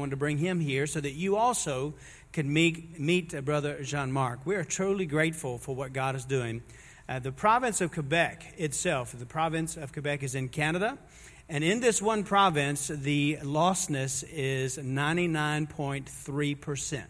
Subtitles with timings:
[0.00, 1.94] wanted to bring him here so that you also
[2.32, 4.46] can meet, meet uh, Brother Jean Marc.
[4.46, 6.62] We are truly grateful for what God is doing.
[7.08, 10.98] Uh, the province of Quebec itself, the province of Quebec is in Canada.
[11.48, 17.02] And in this one province, the lostness is 99.3%.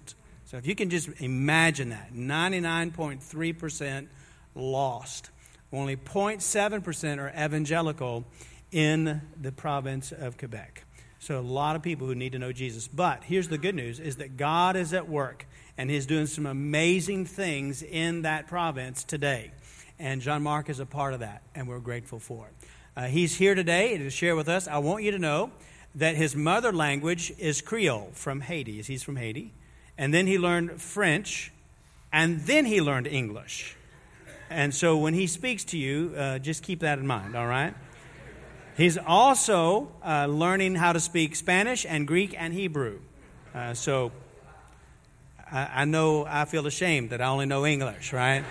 [0.46, 4.06] So if you can just imagine that 99.3%
[4.54, 5.30] lost.
[5.72, 8.24] Only 0.7% are evangelical
[8.72, 10.84] in the province of Quebec.
[11.20, 12.88] So a lot of people who need to know Jesus.
[12.88, 15.46] But here's the good news is that God is at work
[15.76, 19.52] and he's doing some amazing things in that province today.
[19.98, 22.68] And Jean Marc is a part of that, and we're grateful for it.
[22.96, 24.66] Uh, he's here today to share with us.
[24.66, 25.52] I want you to know
[25.94, 28.80] that his mother language is Creole from Haiti.
[28.80, 29.52] He's from Haiti.
[29.98, 31.52] And then he learned French,
[32.10, 33.76] and then he learned English.
[34.48, 37.74] And so when he speaks to you, uh, just keep that in mind, all right?
[38.76, 43.00] He's also uh, learning how to speak Spanish and Greek and Hebrew.
[43.54, 44.12] Uh, so
[45.50, 48.44] I, I know I feel ashamed that I only know English, right?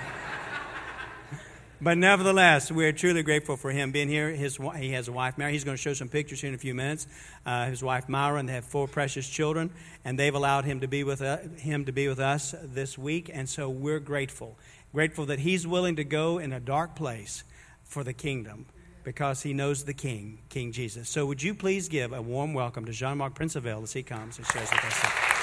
[1.82, 4.30] but nevertheless, we're truly grateful for him being here.
[4.30, 5.54] His, he has a wife, Mary.
[5.54, 7.08] He's going to show some pictures here in a few minutes.
[7.46, 9.72] Uh, his wife, Myra, and they have four precious children,
[10.04, 13.32] and they've allowed him to be with uh, him to be with us this week,
[13.34, 14.58] and so we're grateful.
[14.94, 17.44] Grateful that he's willing to go in a dark place
[17.84, 18.66] for the kingdom
[19.04, 21.10] because he knows the King, King Jesus.
[21.10, 24.38] So, would you please give a warm welcome to Jean Marc Principeville as he comes
[24.38, 25.40] and shares with us?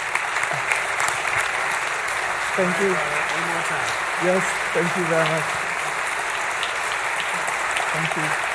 [2.57, 2.89] Thank you.
[2.89, 4.07] One more time.
[4.25, 5.45] Yes, thank you very much.
[7.93, 8.47] Thank you.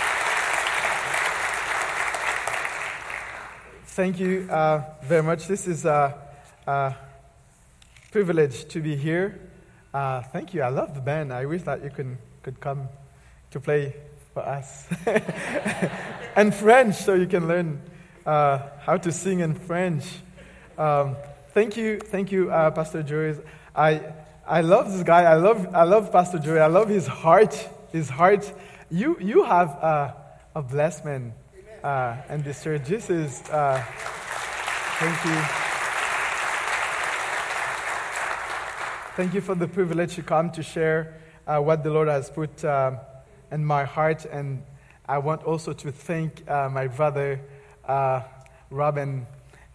[3.85, 5.47] Thank you uh, very much.
[5.47, 6.17] This is a,
[6.66, 6.95] a,
[8.11, 9.39] privilege to be here.
[9.94, 10.63] Uh, thank you.
[10.63, 11.31] I love the band.
[11.31, 12.89] I wish that you could, could come
[13.52, 13.94] to play
[14.34, 14.88] for us.
[16.36, 17.82] and French, so you can learn
[18.26, 20.06] uh, how to sing in French.
[20.78, 21.16] Um,
[21.54, 23.36] thank you, thank you, uh, Pastor Joey.
[23.76, 24.02] I,
[24.48, 25.24] I love this guy.
[25.24, 26.59] I love, I love Pastor Joey.
[26.59, 27.54] I love his heart.
[27.92, 28.52] His heart.
[28.90, 30.14] You, you have uh,
[30.56, 31.34] a blessed man
[31.84, 32.84] uh, in this church.
[32.86, 33.84] This is, uh,
[35.00, 35.72] thank you.
[39.16, 41.16] Thank you for the privilege to come to share
[41.46, 42.97] uh, what the Lord has put uh,
[43.51, 44.25] in my heart.
[44.25, 44.63] And
[45.07, 47.39] I want also to thank uh, my brother,
[47.85, 48.22] uh,
[48.69, 49.28] Robin,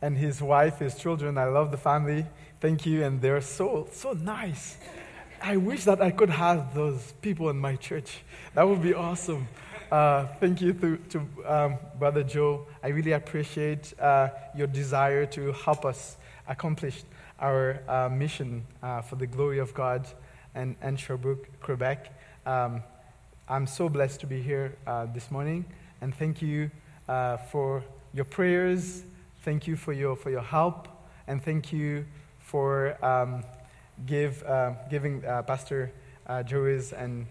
[0.03, 1.39] and his wife, his children.
[1.39, 2.27] I love the family.
[2.61, 3.05] Thank you.
[3.05, 4.77] And they're so, so nice.
[5.43, 8.23] I wish that I could have those people in my church.
[8.55, 9.49] That would be awesome.
[9.91, 12.67] Uh, thank you to, to um, Brother Joe.
[12.83, 16.17] I really appreciate uh, your desire to help us
[16.49, 17.05] accomplish
[17.39, 20.09] our uh, mission uh, for the glory of God
[20.55, 22.13] and, and Sherbrooke, Quebec.
[22.47, 22.83] Um,
[23.49, 25.67] I'm so blessed to be here uh, this morning,
[26.01, 26.69] and thank you
[27.09, 29.05] uh, for your prayers.
[29.43, 30.89] Thank you for your, for your help,
[31.29, 32.07] and thank you
[32.41, 33.45] for um,
[34.05, 35.93] give, uh, giving uh, Pastor
[36.27, 37.29] uh, Joey's and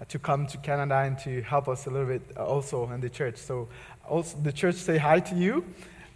[0.00, 3.10] uh, to come to Canada and to help us a little bit also in the
[3.10, 3.36] church.
[3.36, 3.68] So,
[4.08, 5.64] also the church say hi to you.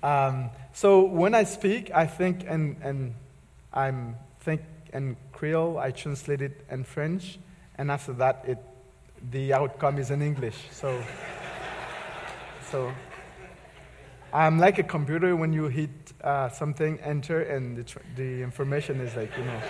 [0.03, 3.15] Um, so when I speak, I think and and
[3.73, 5.79] I'm think in Creole.
[5.79, 7.39] I translate it in French,
[7.79, 8.59] and after that it
[9.31, 10.57] the outcome is in English.
[10.71, 11.03] So,
[12.71, 12.93] so
[14.33, 15.91] I'm like a computer when you hit
[16.23, 19.61] uh, something, enter, and the, tr- the information is like, you know.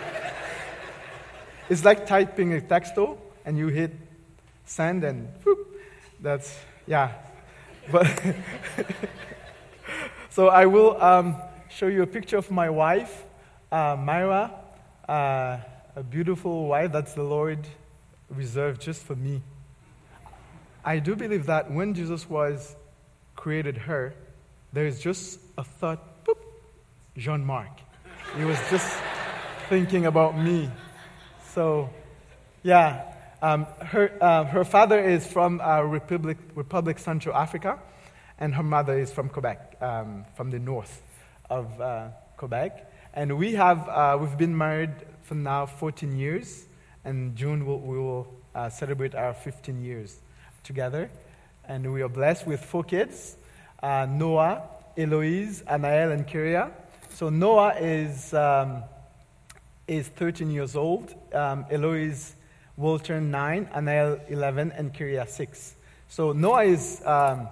[1.68, 3.92] it's like typing a texto and you hit
[4.64, 5.78] send and whoop,
[6.20, 7.12] that's, yeah.
[7.92, 8.08] But
[10.30, 11.36] so I will um,
[11.68, 13.22] show you a picture of my wife,
[13.70, 14.50] uh, Myra,
[15.08, 15.58] uh,
[15.94, 16.90] a beautiful wife.
[16.90, 17.60] That's the Lord
[18.30, 19.42] reserved just for me.
[20.84, 22.76] I do believe that when Jesus was
[23.34, 24.14] created her,
[24.72, 26.38] there is just a thought, boop,
[27.16, 27.70] Jean Marc.
[28.36, 28.96] He was just
[29.68, 30.70] thinking about me.
[31.54, 31.90] So,
[32.62, 37.78] yeah, um, her, uh, her father is from uh, Republic, Republic Central Africa,
[38.38, 41.02] and her mother is from Quebec, um, from the north
[41.48, 42.92] of uh, Quebec.
[43.14, 44.90] And we have, uh, we've been married
[45.22, 46.66] for now 14 years
[47.06, 50.18] and June we'll, we will uh, celebrate our 15 years
[50.64, 51.08] together.
[51.68, 53.36] And we are blessed with four kids
[53.82, 54.62] uh, Noah,
[54.96, 56.72] Eloise, Anael, and Kyria.
[57.10, 58.82] So Noah is, um,
[59.86, 62.34] is 13 years old, um, Eloise
[62.76, 65.76] will turn 9, Anael 11, and Kyria 6.
[66.08, 67.48] So Noah is, um,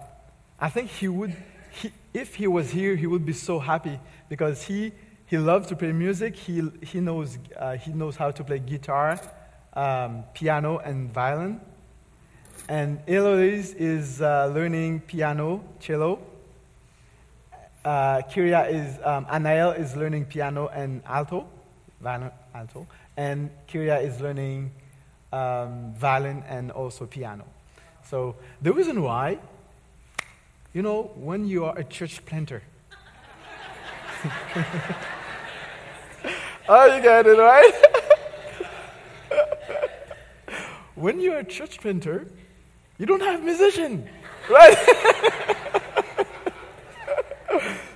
[0.59, 1.37] I think he would,
[1.81, 4.93] he, if he was here, he would be so happy because he,
[5.27, 6.35] he loves to play music.
[6.35, 9.21] He, he, knows, uh, he knows how to play guitar
[9.75, 11.61] um, piano and violin.
[12.69, 16.21] And Eloise is uh, learning piano, cello.
[17.85, 21.47] uh, is, um, Anael is learning piano and alto,
[22.00, 22.87] violin, alto,
[23.17, 24.71] and Kyria is learning
[25.32, 27.44] um, violin and also piano.
[28.09, 29.38] So the reason why,
[30.73, 32.62] you know, when you are a church planter,
[36.69, 37.73] oh, you get it, right?
[40.94, 42.26] when you're a church planter,
[42.99, 44.08] you don't have musician,
[44.50, 44.76] right?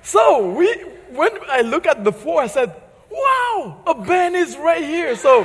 [0.02, 0.72] so we,
[1.10, 2.74] when I look at the four, I said,
[3.10, 5.40] "Wow, a band is right here." So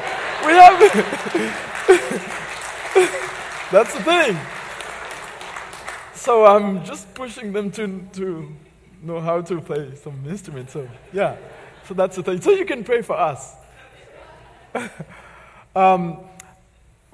[0.46, 0.80] we have.
[3.72, 4.38] That's the thing.
[6.14, 8.54] So I'm just pushing them to to
[9.02, 10.70] know how to play some instrument.
[10.70, 11.38] So yeah,
[11.88, 12.40] so that's the thing.
[12.40, 13.56] So you can pray for us.
[15.76, 16.20] um,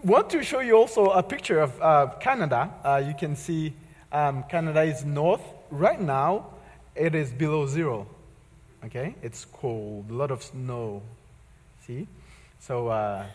[0.04, 2.72] want to show you also a picture of uh, Canada.
[2.84, 3.74] Uh, you can see
[4.12, 5.42] um, Canada is north.
[5.70, 6.48] Right now,
[6.96, 8.08] it is below zero.
[8.86, 11.02] Okay, it's cold, a lot of snow.
[11.86, 12.08] See,
[12.60, 13.26] so uh,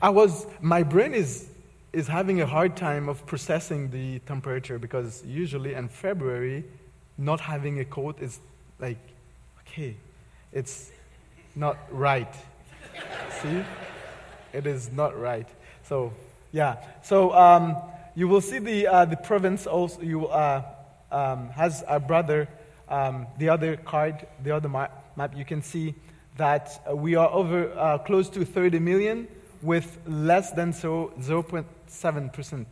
[0.00, 1.48] I was my brain is
[1.92, 6.64] is having a hard time of processing the temperature because usually in February,
[7.18, 8.40] not having a coat is
[8.80, 8.98] like,
[9.60, 9.96] okay,
[10.52, 10.90] it's
[11.54, 12.34] not right.
[13.42, 13.62] See,
[14.52, 15.48] it is not right.
[15.88, 16.12] So,
[16.52, 16.76] yeah.
[17.02, 17.76] So um,
[18.14, 20.62] you will see the, uh, the province also you, uh,
[21.10, 22.48] um, has a brother,
[22.88, 25.94] um, the other card, the other map, you can see
[26.36, 29.28] that uh, we are over uh, close to 30 million
[29.62, 32.66] with less than so 0.7%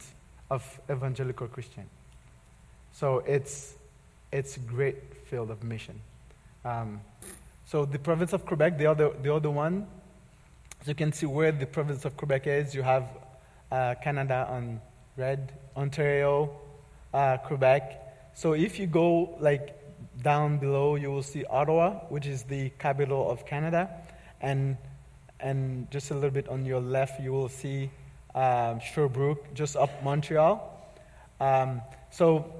[0.50, 1.84] of evangelical Christian.
[2.92, 3.74] So it's,
[4.32, 5.98] it's great field of mission.
[6.64, 7.00] Um,
[7.66, 9.86] so the province of Quebec, the other, the other one,
[10.82, 13.04] as you can see where the province of Quebec is, you have
[13.70, 14.80] uh, Canada on
[15.16, 16.50] red, Ontario,
[17.14, 18.32] uh, Quebec.
[18.34, 19.78] So if you go like
[20.24, 23.90] down below, you will see Ottawa, which is the capital of Canada,
[24.40, 24.76] and
[25.38, 27.88] and just a little bit on your left, you will see
[28.34, 30.56] um, Sherbrooke, just up Montreal.
[31.38, 31.80] Um,
[32.10, 32.52] so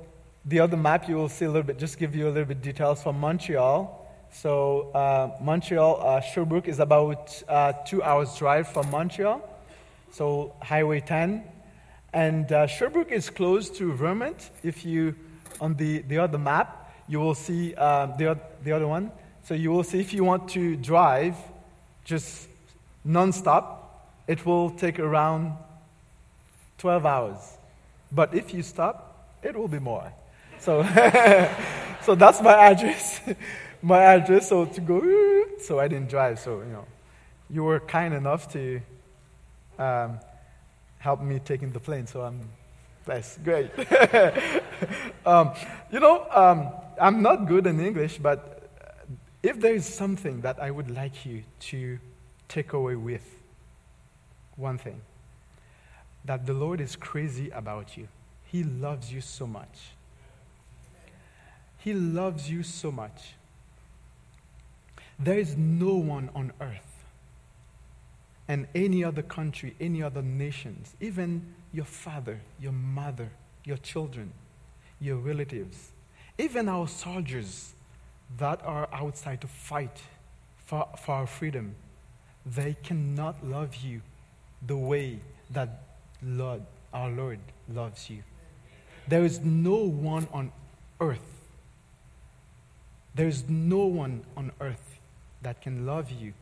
[0.45, 2.63] the other map, you will see a little bit, just give you a little bit
[2.63, 4.02] details from Montreal.
[4.33, 9.47] So uh, Montreal, uh, Sherbrooke is about uh, two hours drive from Montreal.
[10.11, 11.45] So Highway 10.
[12.15, 14.51] And uh, Sherbrooke is close to Vermont.
[14.63, 15.15] If you,
[15.61, 19.13] on the, the other map, you will see uh, the, the other one.
[19.45, 21.37] So you will see if you want to drive
[22.05, 22.49] just
[23.07, 23.77] nonstop,
[24.27, 25.53] it will take around
[26.79, 27.39] 12 hours.
[28.11, 30.13] But if you stop, it will be more.
[30.59, 30.83] So,
[32.03, 33.21] so that's my address.
[33.83, 36.39] my address, so to go, so I didn't drive.
[36.39, 36.87] So, you know,
[37.51, 38.81] you were kind enough to
[39.79, 40.19] um,
[40.99, 42.07] help me taking the plane.
[42.07, 42.41] So I'm
[43.05, 43.45] blessed.
[43.45, 43.71] Great.
[45.27, 45.53] um,
[45.91, 46.71] you know, um,
[47.01, 48.71] I'm not good in English, but
[49.43, 51.99] if there is something that I would like you to
[52.49, 53.29] take away with,
[54.57, 55.01] one thing
[56.25, 58.07] that the Lord is crazy about you.
[58.45, 59.95] He loves you so much.
[61.79, 63.35] He loves you so much.
[65.23, 67.05] There is no one on earth
[68.49, 73.31] and any other country, any other nations, even your father, your mother,
[73.65, 74.33] your children,
[75.01, 75.93] your relatives,
[76.39, 77.73] even our soldiers
[78.37, 80.03] that are outside to fight
[80.65, 81.77] for, for our freedom,
[82.45, 84.01] they cannot love you
[84.67, 85.85] the way that
[86.21, 86.63] Lord,
[86.93, 87.39] our Lord
[87.69, 88.25] loves you.
[89.07, 90.51] There is no one on
[91.01, 91.47] earth,
[93.15, 94.92] there is no one on earth
[95.43, 96.33] that can love you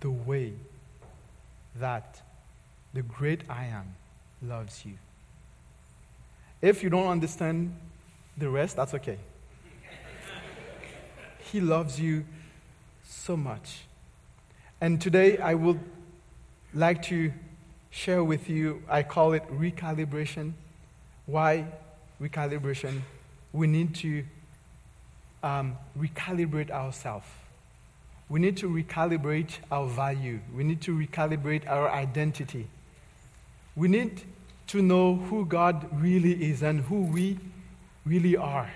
[0.00, 0.52] the way
[1.76, 2.20] that
[2.92, 3.94] the great I am
[4.42, 4.94] loves you.
[6.60, 7.74] If you don't understand
[8.36, 9.18] the rest, that's okay.
[11.52, 12.24] he loves you
[13.04, 13.82] so much.
[14.80, 15.80] And today I would
[16.74, 17.32] like to
[17.90, 20.52] share with you, I call it recalibration.
[21.26, 21.66] Why
[22.20, 23.02] recalibration?
[23.52, 24.24] We need to
[25.42, 27.26] um, recalibrate ourselves.
[28.32, 30.40] We need to recalibrate our value.
[30.54, 32.66] We need to recalibrate our identity.
[33.76, 34.22] We need
[34.68, 37.38] to know who God really is and who we
[38.06, 38.70] really are.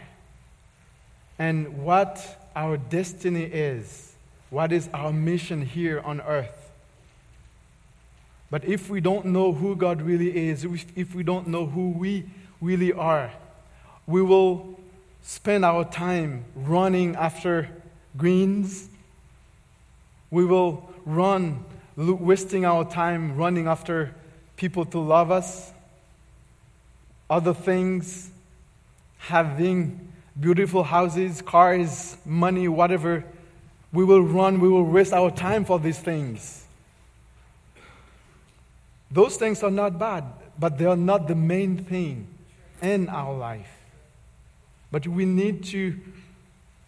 [1.38, 4.14] And what our destiny is.
[4.50, 6.70] What is our mission here on earth.
[8.50, 12.28] But if we don't know who God really is, if we don't know who we
[12.60, 13.32] really are,
[14.06, 14.78] we will
[15.22, 17.70] spend our time running after
[18.18, 18.90] greens
[20.30, 21.64] we will run,
[21.97, 24.14] wasting our time running after
[24.56, 25.73] people to love us,
[27.28, 28.30] other things,
[29.18, 33.25] having beautiful houses, cars, money, whatever.
[33.92, 36.64] We will run, we will waste our time for these things.
[39.11, 40.25] Those things are not bad,
[40.59, 42.26] but they are not the main thing
[42.83, 43.71] in our life.
[44.90, 45.99] But we need to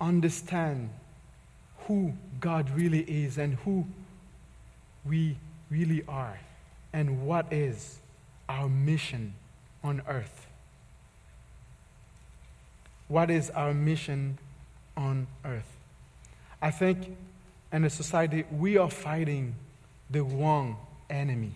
[0.01, 0.91] understand
[1.89, 3.87] who God really is and who
[5.05, 5.37] we
[5.71, 6.39] really are
[6.93, 7.99] and what is
[8.49, 9.33] our mission
[9.83, 10.47] on earth.
[13.09, 14.39] What is our mission
[14.99, 15.77] on earth?
[16.61, 17.17] I think
[17.73, 19.55] in a society we are fighting
[20.11, 20.77] the wrong
[21.09, 21.53] enemy.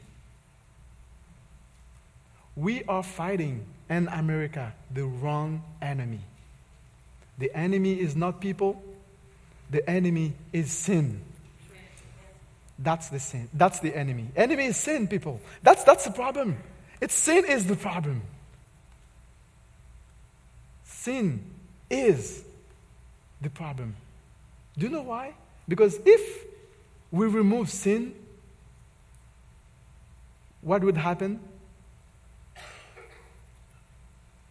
[2.56, 6.20] We are fighting in America the wrong enemy.
[7.38, 8.82] The enemy is not people,
[9.72, 11.22] the enemy is sin.
[12.78, 13.48] That's the sin.
[13.54, 14.28] That's the enemy.
[14.36, 15.40] Enemy is sin, people.
[15.62, 16.58] That's, that's the problem.
[17.00, 18.20] It's sin is the problem.
[20.84, 21.42] Sin
[21.88, 22.44] is
[23.40, 23.96] the problem.
[24.76, 25.32] Do you know why?
[25.66, 26.44] Because if
[27.10, 28.14] we remove sin,
[30.60, 31.40] what would happen?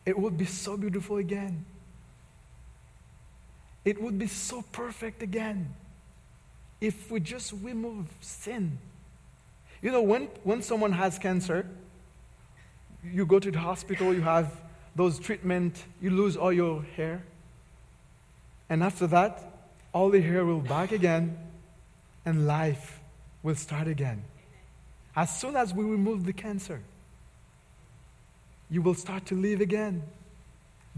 [0.04, 1.66] It would be so beautiful again.
[3.84, 5.74] It would be so perfect again
[6.80, 8.78] if we just remove sin.
[9.82, 11.66] You know, when, when someone has cancer,
[13.04, 14.52] you go to the hospital, you have
[14.96, 17.24] those treatment, you lose all your hair.
[18.70, 19.44] And after that,
[19.94, 21.38] all the hair will back again
[22.26, 23.00] and life
[23.44, 24.24] will start again.
[25.16, 26.82] As soon as we remove the cancer,
[28.70, 30.04] you will start to live again,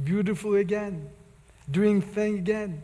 [0.04, 1.10] beautiful again,
[1.70, 2.84] doing things again.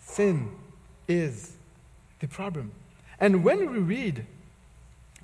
[0.00, 0.50] Sin
[1.06, 1.52] is
[2.20, 2.72] the problem.
[3.20, 4.26] And when we read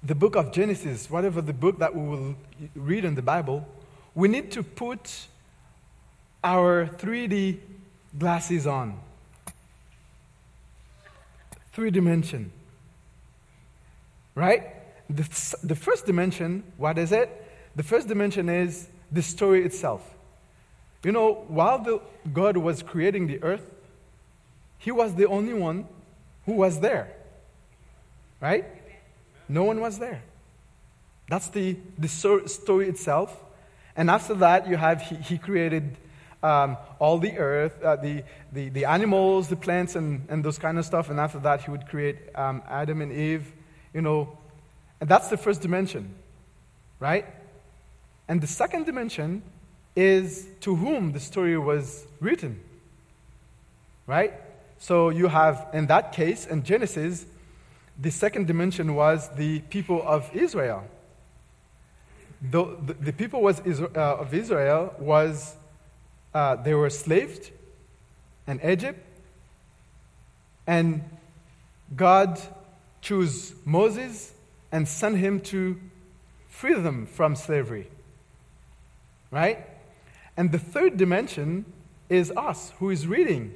[0.03, 2.35] the book of Genesis, whatever the book that we will
[2.75, 3.67] read in the Bible,
[4.15, 5.27] we need to put
[6.43, 7.59] our 3D
[8.19, 9.01] glasses on.
[11.73, 12.53] Three dimension.
[14.35, 14.63] Right?
[15.09, 17.31] The, the first dimension, what is it?
[17.77, 20.14] The first dimension is the story itself.
[21.05, 22.01] You know, while the,
[22.33, 23.71] God was creating the earth,
[24.79, 25.87] He was the only one
[26.47, 27.09] who was there.
[28.41, 28.65] Right?
[29.49, 30.23] No one was there.
[31.29, 33.37] That's the, the story itself.
[33.97, 35.97] And after that, you have He, he created
[36.43, 40.79] um, all the earth, uh, the, the, the animals, the plants, and, and those kind
[40.79, 41.11] of stuff.
[41.11, 43.53] And after that, He would create um, Adam and Eve.
[43.93, 44.39] You know,
[45.01, 46.15] and that's the first dimension,
[46.99, 47.27] right?
[48.27, 49.43] And the second dimension
[49.97, 52.61] is to whom the story was written.
[54.07, 54.35] Right?
[54.79, 57.27] So you have, in that case, in Genesis,
[58.01, 60.85] the second dimension was the people of Israel.
[62.43, 65.55] The, the, the people was, uh, of Israel was,
[66.35, 67.51] uh, they were slaves
[68.47, 69.01] in Egypt,
[70.67, 71.03] and
[71.97, 72.41] God
[73.01, 74.33] chose Moses
[74.73, 75.81] and sent him to
[76.49, 77.89] free them from slavery
[79.35, 79.67] right?
[80.37, 81.65] And the third dimension
[82.09, 83.55] is us, who is reading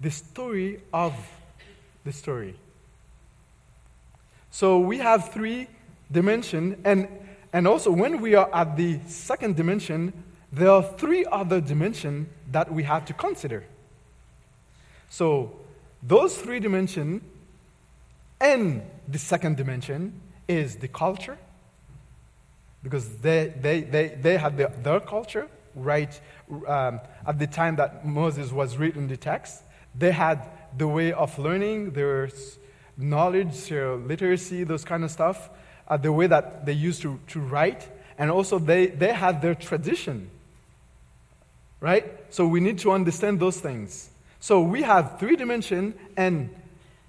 [0.00, 1.14] the story of
[2.04, 2.54] the story.
[4.50, 5.68] So we have three
[6.10, 7.06] dimensions, and,
[7.52, 10.12] and also when we are at the second dimension,
[10.52, 13.64] there are three other dimensions that we have to consider.
[15.10, 15.52] So
[16.02, 17.22] those three dimensions
[18.40, 21.38] and the second dimension is the culture,
[22.82, 26.20] because they, they, they, they had their, their culture right
[26.66, 29.62] um, at the time that Moses was written the text.
[29.94, 32.30] They had the way of learning, their
[32.96, 35.50] knowledge, their literacy, those kind of stuff,
[35.88, 39.54] uh, the way that they used to, to write, and also they, they had their
[39.54, 40.30] tradition.
[41.80, 42.04] Right?
[42.30, 44.10] So we need to understand those things.
[44.38, 46.50] So we have three dimension, and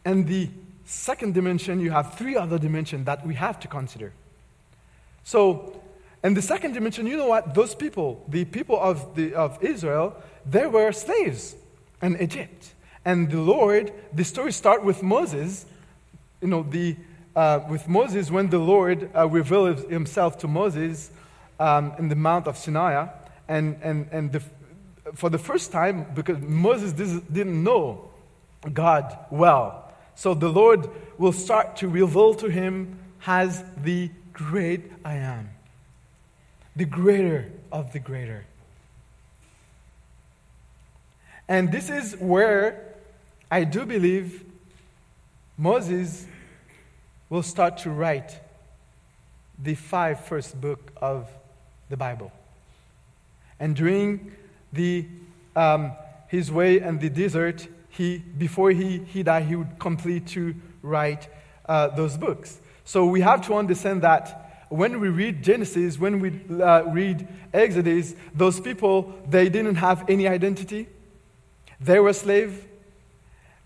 [0.03, 0.49] and the
[0.85, 4.13] second dimension, you have three other dimensions that we have to consider.
[5.23, 5.81] So,
[6.23, 7.53] in the second dimension, you know what?
[7.53, 11.55] Those people, the people of, the, of Israel, they were slaves
[12.01, 12.73] in Egypt.
[13.03, 15.65] And the Lord, the story starts with Moses,
[16.41, 16.95] you know, the,
[17.35, 21.09] uh, with Moses when the Lord uh, revealed himself to Moses
[21.59, 23.07] um, in the Mount of Sinai.
[23.47, 24.43] And, and, and the,
[25.15, 28.11] for the first time, because Moses didn't know
[28.71, 29.91] God well.
[30.13, 30.87] So the Lord
[31.17, 34.11] will start to reveal to him as the
[34.49, 35.49] great I am,
[36.75, 38.45] the greater of the greater.
[41.47, 42.95] And this is where
[43.49, 44.43] I do believe
[45.57, 46.25] Moses
[47.29, 48.39] will start to write
[49.61, 51.27] the five first book of
[51.89, 52.31] the Bible.
[53.59, 54.31] And during
[54.73, 55.05] the,
[55.55, 55.91] um,
[56.29, 61.27] his way in the desert, he, before he, he died, he would complete to write
[61.67, 62.59] uh, those books.
[62.91, 68.13] So we have to understand that when we read Genesis, when we uh, read Exodus,
[68.35, 70.89] those people, they didn't have any identity.
[71.79, 72.53] They were slaves.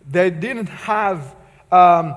[0.08, 1.36] They didn't have
[1.72, 2.16] um,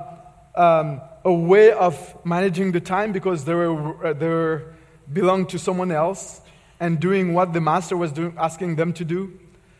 [0.55, 1.97] um, a way of
[2.27, 4.75] managing the time because they were, uh, they were
[5.11, 6.43] belonged to someone else
[6.79, 9.33] and doing what the master was doing, asking them to do.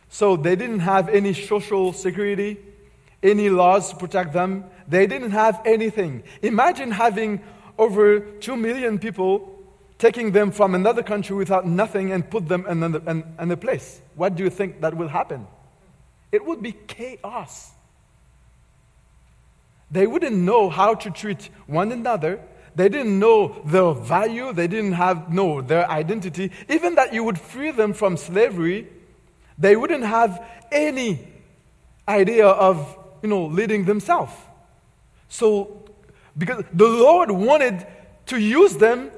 [0.09, 2.57] So they didn't have any social security,
[3.21, 4.65] any laws to protect them.
[4.89, 6.23] They didn't have anything.
[6.41, 7.41] Imagine having
[7.77, 9.55] over 2 million people
[9.99, 13.57] taking them from another country without nothing and put them in, another, in, in a
[13.57, 14.01] place.
[14.15, 15.45] What do you think that will happen?
[16.31, 17.71] It would be chaos.
[19.91, 22.39] They wouldn't know how to treat one another.
[22.75, 24.53] They didn't know their value.
[24.53, 26.51] They didn't have know their identity.
[26.69, 28.87] Even that you would free them from slavery,
[29.57, 31.27] they wouldn't have any
[32.07, 34.31] idea of you know leading themselves.
[35.29, 35.85] So,
[36.37, 37.85] because the Lord wanted
[38.27, 39.11] to use them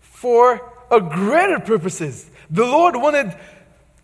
[0.00, 2.30] for a greater purposes.
[2.50, 3.36] The Lord wanted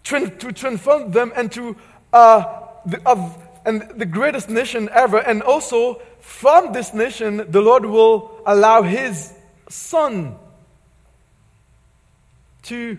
[0.04, 1.76] to transform them into
[2.12, 5.18] uh, the, of and the greatest nation ever.
[5.18, 9.32] And also, from this nation, the Lord will allow His
[9.68, 10.36] Son
[12.64, 12.98] to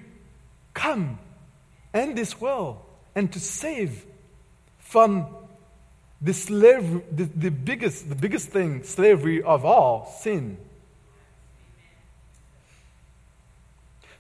[0.74, 1.20] come
[1.94, 2.78] and this world
[3.16, 4.06] and to save
[4.80, 5.28] from
[6.24, 10.58] the slavery, the, the, biggest, the biggest thing, slavery of all, sin.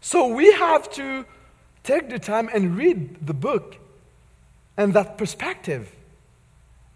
[0.02, 1.26] So we have to
[1.84, 3.78] take the time and read the book
[4.76, 5.96] and that perspective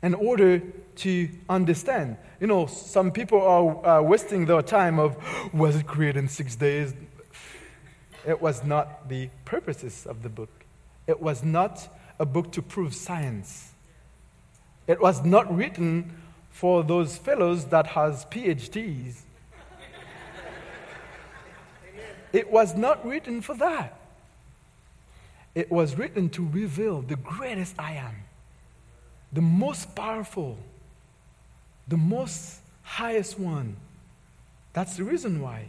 [0.04, 0.62] in order
[0.98, 2.18] to understand.
[2.42, 5.16] You know, some people are uh, wasting their time of,
[5.54, 6.94] was it created in six days?
[8.26, 10.50] It was not the purposes of the book.
[11.08, 11.88] It was not
[12.20, 13.72] a book to prove science.
[14.88, 16.12] It was not written
[16.50, 19.20] for those fellows that has PhDs.
[22.34, 24.00] It was not written for that.
[25.56, 28.16] It was written to reveal the greatest I am
[29.32, 30.58] the most powerful,
[31.88, 33.76] the most highest one.
[34.74, 35.66] That's the reason why.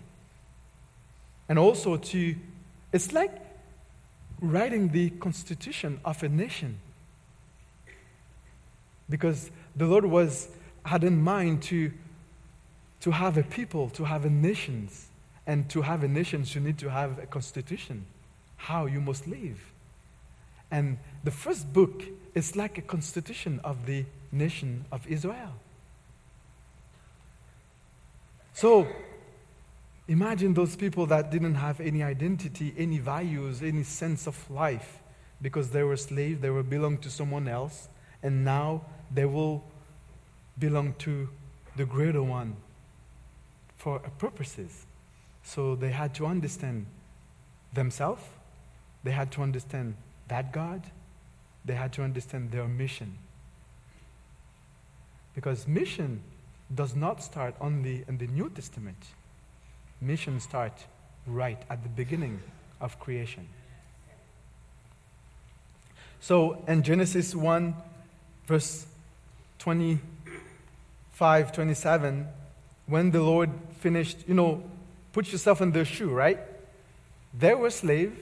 [1.48, 2.34] And also to,
[2.92, 3.32] it's like
[4.40, 6.78] writing the constitution of a nation.
[9.08, 10.48] Because the Lord was,
[10.84, 11.92] had in mind to,
[13.00, 15.06] to have a people, to have a nations.
[15.46, 18.04] And to have a nation, you need to have a constitution,
[18.56, 19.58] how you must live.
[20.70, 25.54] And the first book is like a constitution of the nation of Israel.
[28.52, 28.88] So,
[30.06, 34.98] imagine those people that didn't have any identity, any values, any sense of life
[35.40, 37.88] because they were slaves, they were belong to someone else,
[38.22, 39.64] and now they will
[40.58, 41.28] belong to
[41.76, 42.56] the greater one
[43.76, 44.86] for purposes.
[45.42, 46.86] So they had to understand
[47.72, 48.22] themselves,
[49.04, 49.94] they had to understand
[50.28, 50.82] that God,
[51.64, 53.16] they had to understand their mission.
[55.34, 56.22] Because mission
[56.74, 58.98] does not start only in the New Testament.
[60.00, 60.84] Mission starts
[61.26, 62.40] right at the beginning
[62.80, 63.48] of creation.
[66.20, 67.74] So in Genesis 1,
[68.46, 68.86] verse
[69.58, 72.28] 25, 27,
[72.86, 74.62] when the Lord finished, you know,
[75.12, 76.38] put yourself in their shoe, right?
[77.38, 78.18] They were slaves,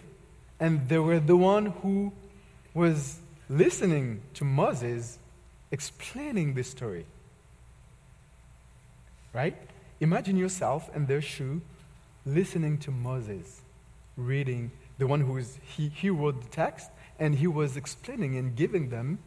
[0.58, 2.12] and they were the one who
[2.74, 3.18] was
[3.48, 5.18] listening to Moses
[5.70, 7.06] explaining this story.
[9.32, 9.56] Right?
[10.00, 11.60] Imagine yourself in their shoe
[12.24, 13.60] listening to Moses
[14.16, 18.56] reading, the one who is, he, he wrote the text, and he was explaining and
[18.56, 19.18] giving them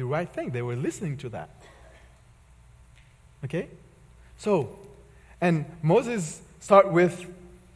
[0.00, 0.50] the right thing.
[0.50, 1.50] They were listening to that.
[3.44, 3.68] Okay?
[4.38, 4.78] So,
[5.40, 7.26] and Moses start with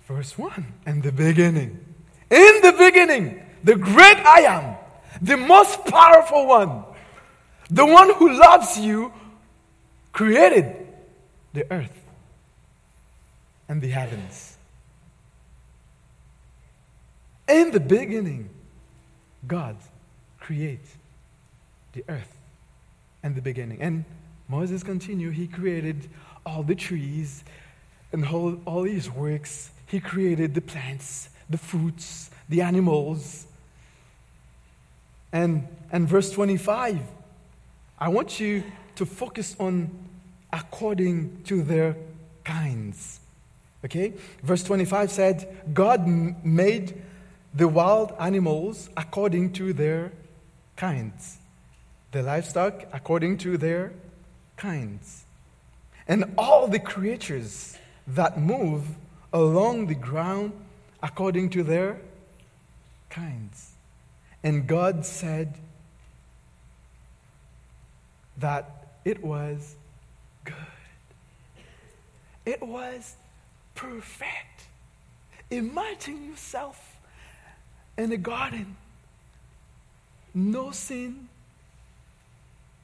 [0.08, 1.84] verse 1 and the beginning.
[2.30, 4.76] In the beginning, the great I am,
[5.20, 6.84] the most powerful one,
[7.70, 9.12] the one who loves you,
[10.12, 10.74] created
[11.52, 12.00] the earth
[13.68, 14.56] and the heavens.
[17.46, 18.48] In the beginning,
[19.46, 19.76] God
[20.40, 21.03] created
[21.94, 22.36] the earth
[23.22, 23.80] and the beginning.
[23.80, 24.04] And
[24.48, 26.08] Moses continued, he created
[26.44, 27.44] all the trees
[28.12, 29.70] and all, all his works.
[29.86, 33.46] He created the plants the fruits, the animals.
[35.32, 37.00] And, and verse 25,
[37.98, 38.62] I want you
[38.96, 39.90] to focus on
[40.52, 41.96] according to their
[42.44, 43.20] kinds.
[43.84, 44.14] Okay?
[44.42, 47.02] Verse 25 said, God made
[47.52, 50.12] the wild animals according to their
[50.76, 51.38] kinds,
[52.14, 53.92] the livestock according to their
[54.56, 55.24] kinds,
[56.06, 58.86] and all the creatures that move
[59.32, 60.52] along the ground
[61.02, 61.98] according to their
[63.10, 63.72] kinds.
[64.44, 65.54] And God said
[68.38, 68.70] that
[69.04, 69.74] it was
[70.44, 70.54] good.
[72.46, 73.16] It was
[73.74, 74.68] perfect.
[75.50, 76.96] Imagine yourself
[77.98, 78.76] in a garden,
[80.32, 81.28] no sin,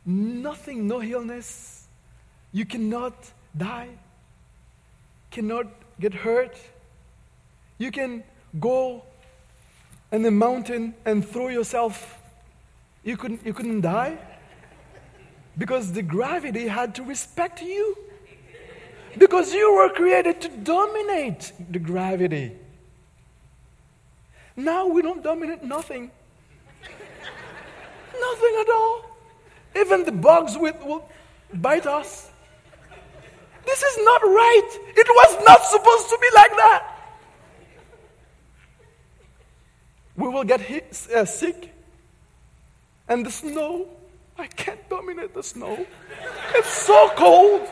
[0.04, 1.86] nothing, no illness.
[2.52, 3.14] You cannot
[3.56, 3.90] die,
[5.30, 5.66] cannot
[6.00, 6.56] get hurt.
[7.78, 8.24] You can
[8.58, 9.02] go
[10.12, 12.18] in the mountain and throw yourself.
[13.04, 14.18] You couldn't, you couldn't die
[15.56, 17.96] because the gravity had to respect you.
[19.18, 22.56] Because you were created to dominate the gravity.
[24.56, 26.10] Now we don't dominate nothing.
[28.20, 29.09] nothing at all.
[29.76, 31.08] Even the bugs will, will
[31.54, 32.30] bite us.
[33.64, 34.70] This is not right.
[34.96, 36.96] It was not supposed to be like that.
[40.16, 41.72] We will get hit, uh, sick.
[43.08, 43.88] And the snow,
[44.38, 45.86] I can't dominate the snow.
[46.54, 47.68] It's so cold.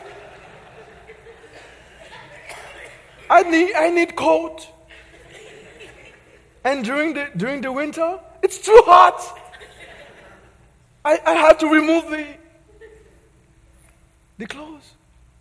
[3.29, 4.67] I need, I need coat.
[6.63, 9.38] And during the, during the winter, it's too hot.
[11.03, 12.25] I, I to remove the,
[14.37, 14.93] the clothes.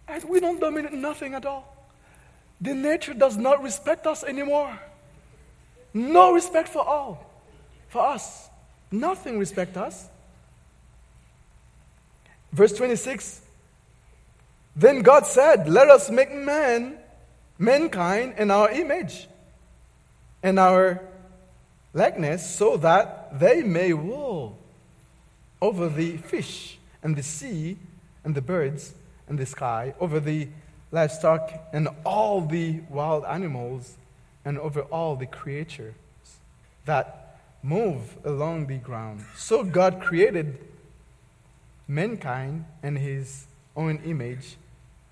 [0.07, 1.77] And we don't dominate nothing at all.
[2.61, 4.79] The nature does not respect us anymore.
[5.95, 7.31] No respect for all,
[7.89, 8.49] for us.
[8.91, 10.09] Nothing respect us.
[12.53, 13.43] Verse 26
[14.75, 16.99] Then God said, Let us make man
[17.59, 19.29] mankind in our image
[20.43, 21.03] and our
[21.93, 24.59] likeness so that they may rule
[25.61, 27.77] over the fish and the sea
[28.25, 28.95] and the birds
[29.29, 30.49] and the sky, over the
[30.91, 33.97] livestock and all the wild animals,
[34.45, 35.95] and over all the creatures
[36.87, 39.23] that move along the ground.
[39.37, 40.59] So God created
[41.87, 44.57] mankind in his own image,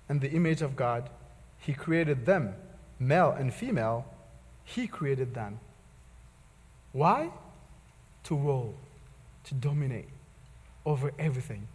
[0.09, 1.09] and the image of God
[1.67, 2.55] he created them,
[2.97, 4.05] male and female,
[4.63, 5.59] He created them.
[6.93, 7.29] Why?
[8.23, 8.73] To rule,
[9.45, 10.07] to dominate
[10.87, 11.67] over everything.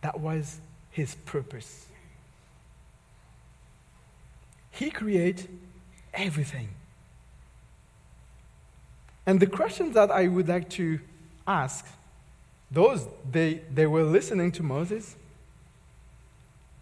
[0.00, 1.86] That was His purpose.
[4.70, 5.48] He created
[6.14, 6.68] everything.
[9.26, 11.00] And the questions that I would like to
[11.46, 11.86] ask
[12.70, 15.16] those they, they were listening to Moses.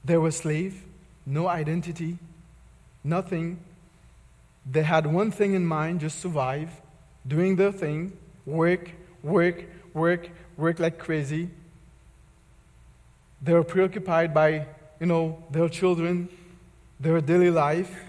[0.05, 0.77] They were slaves
[1.27, 2.19] no identity,
[3.03, 3.59] nothing.
[4.71, 6.71] They had one thing in mind just survive,
[7.27, 8.91] doing their thing, work,
[9.23, 11.49] work, work, work like crazy.
[13.41, 14.67] They were preoccupied by,
[15.01, 16.29] you know, their children,
[17.01, 18.05] their daily life.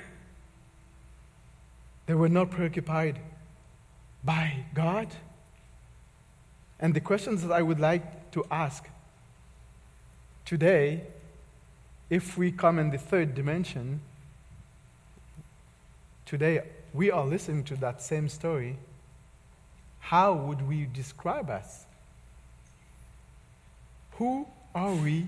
[2.08, 3.20] They were not preoccupied
[4.24, 5.08] by God.
[6.80, 8.84] And the questions that I would like to ask
[10.44, 11.04] today
[12.10, 14.02] if we come in the third dimension,
[16.26, 16.62] today
[16.94, 18.78] we are listening to that same story.
[20.06, 21.84] How would we describe us?
[24.18, 25.28] Who are we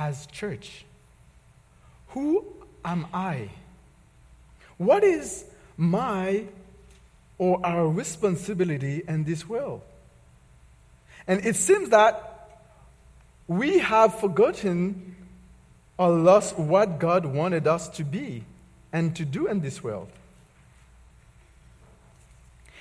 [0.00, 0.84] as church?
[2.08, 2.44] Who
[2.84, 3.50] am I?
[4.78, 5.44] What is
[5.76, 6.42] my
[7.38, 9.82] or our responsibility in this world?
[11.28, 12.58] And it seems that
[13.46, 15.14] we have forgotten
[15.98, 18.42] or lost what God wanted us to be
[18.92, 20.08] and to do in this world.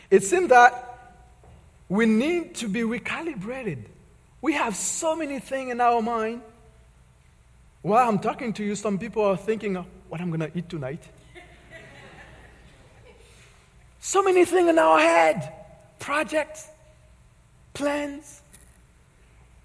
[0.10, 0.94] It seems that
[1.89, 3.83] we need to be recalibrated.
[4.41, 6.41] We have so many things in our mind.
[7.81, 9.75] While I'm talking to you, some people are thinking
[10.09, 11.03] what I'm going to eat tonight.
[13.99, 15.53] so many things in our head
[15.99, 16.67] projects,
[17.73, 18.41] plans.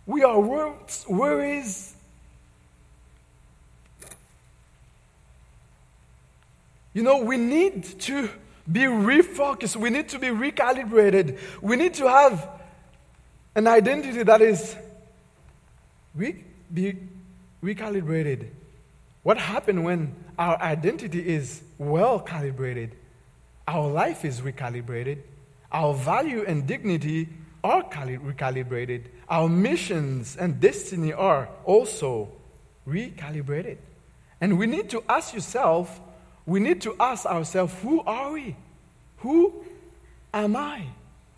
[0.07, 1.95] We are worries,
[6.93, 8.29] You know, we need to
[8.71, 9.77] be refocused.
[9.77, 11.39] We need to be recalibrated.
[11.61, 12.49] We need to have
[13.55, 14.77] an identity that is
[16.15, 16.97] re- be
[17.63, 18.49] recalibrated.
[19.23, 22.97] What happens when our identity is well calibrated?
[23.67, 25.19] Our life is recalibrated.
[25.73, 27.29] Our value and dignity
[27.63, 29.05] are cali- recalibrated.
[29.29, 32.33] Our missions and destiny are also
[32.89, 33.79] recalibrated.
[34.41, 36.01] And we need to ask yourself
[36.47, 38.57] we need to ask ourselves who are we?
[39.19, 39.65] Who
[40.33, 40.87] am I?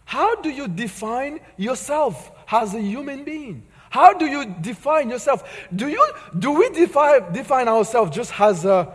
[0.05, 3.67] How do you define yourself as a human being?
[3.91, 5.69] How do you define yourself?
[5.75, 6.07] Do, you,
[6.39, 8.93] do we define, define ourselves just as a,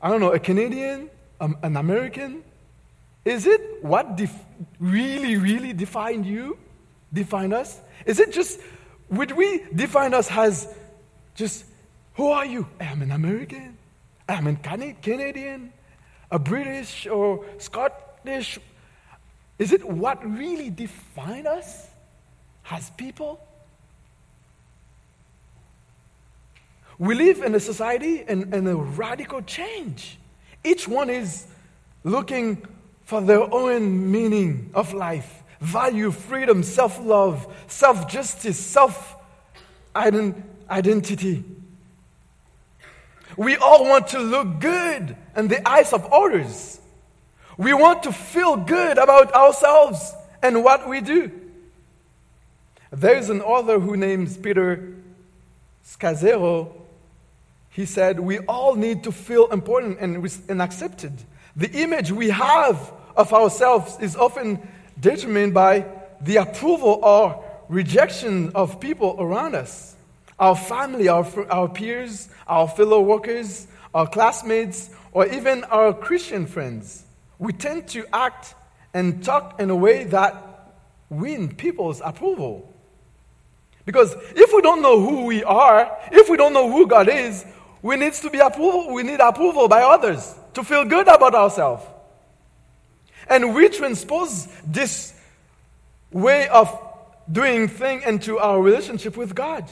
[0.00, 2.44] I don't know, a Canadian, um, an American?
[3.24, 4.44] Is it what def-
[4.78, 6.58] really, really defined you?
[7.12, 7.80] Define us?
[8.04, 8.60] Is it just,
[9.10, 10.72] would we define us as
[11.34, 11.64] just,
[12.14, 12.68] who are you?
[12.80, 13.75] I'm an American.
[14.28, 15.72] I'm a Canadian,
[16.30, 18.58] a British or Scottish.
[19.58, 21.86] Is it what really defines us
[22.70, 23.40] as people?
[26.98, 30.18] We live in a society in, in a radical change.
[30.64, 31.46] Each one is
[32.04, 32.66] looking
[33.04, 39.16] for their own meaning of life value, freedom, self love, self justice, self
[39.94, 41.44] identity.
[43.36, 46.80] We all want to look good in the eyes of others.
[47.58, 51.30] We want to feel good about ourselves and what we do.
[52.90, 54.94] There's an author who names Peter
[55.84, 56.72] Scazzero.
[57.70, 61.12] He said, We all need to feel important and, and accepted.
[61.56, 64.66] The image we have of ourselves is often
[64.98, 65.86] determined by
[66.20, 69.95] the approval or rejection of people around us
[70.38, 77.04] our family, our, our peers, our fellow workers, our classmates, or even our Christian friends.
[77.38, 78.54] We tend to act
[78.92, 80.74] and talk in a way that
[81.08, 82.72] win people's approval.
[83.84, 87.44] Because if we don't know who we are, if we don't know who God is,
[87.82, 91.84] we need to be approval, we need approval by others to feel good about ourselves.
[93.28, 95.14] And we transpose this
[96.10, 96.76] way of
[97.30, 99.64] doing thing into our relationship with God.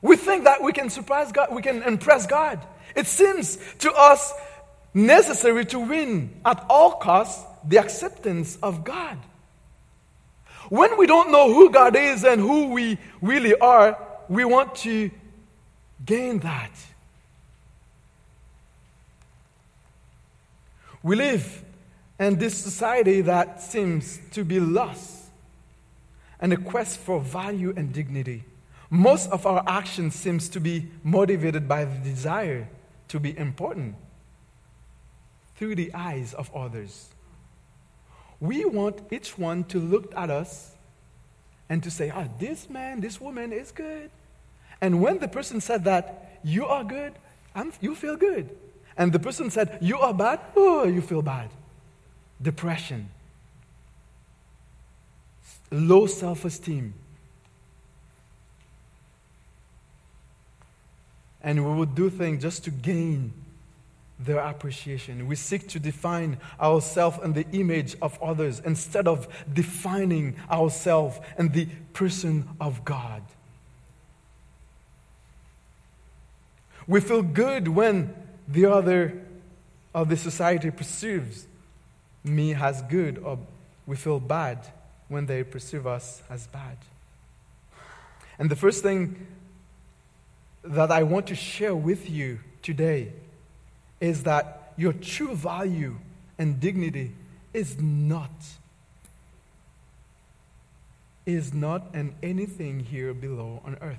[0.00, 2.64] We think that we can surprise God, we can impress God.
[2.94, 4.32] It seems to us
[4.94, 9.18] necessary to win at all costs the acceptance of God.
[10.68, 15.10] When we don't know who God is and who we really are, we want to
[16.04, 16.70] gain that.
[21.02, 21.64] We live
[22.18, 25.26] in this society that seems to be lost
[26.40, 28.44] and a quest for value and dignity.
[28.90, 32.68] Most of our action seems to be motivated by the desire
[33.08, 33.96] to be important
[35.56, 37.08] through the eyes of others.
[38.40, 40.74] We want each one to look at us
[41.68, 44.10] and to say, oh, this man, this woman is good.
[44.80, 47.12] And when the person said that, you are good,
[47.54, 48.56] I'm, you feel good.
[48.96, 51.50] And the person said, you are bad, oh, you feel bad.
[52.40, 53.10] Depression,
[55.70, 56.94] low self esteem
[61.42, 63.32] and we would do things just to gain
[64.18, 65.28] their appreciation.
[65.28, 71.50] We seek to define ourselves in the image of others instead of defining ourselves in
[71.50, 73.22] the person of God.
[76.86, 78.14] We feel good when
[78.48, 79.22] the other
[79.94, 81.46] of the society perceives
[82.24, 83.38] me as good, or
[83.86, 84.66] we feel bad
[85.08, 86.76] when they perceive us as bad.
[88.38, 89.26] And the first thing
[90.68, 93.12] that I want to share with you today
[94.00, 95.96] is that your true value
[96.38, 97.12] and dignity
[97.52, 98.30] is not
[101.26, 103.98] is not in anything here below on earth.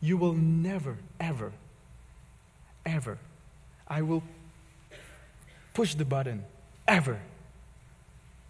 [0.00, 1.52] You will never, ever,
[2.86, 3.18] ever,
[3.86, 4.22] I will
[5.74, 6.44] push the button,
[6.88, 7.20] ever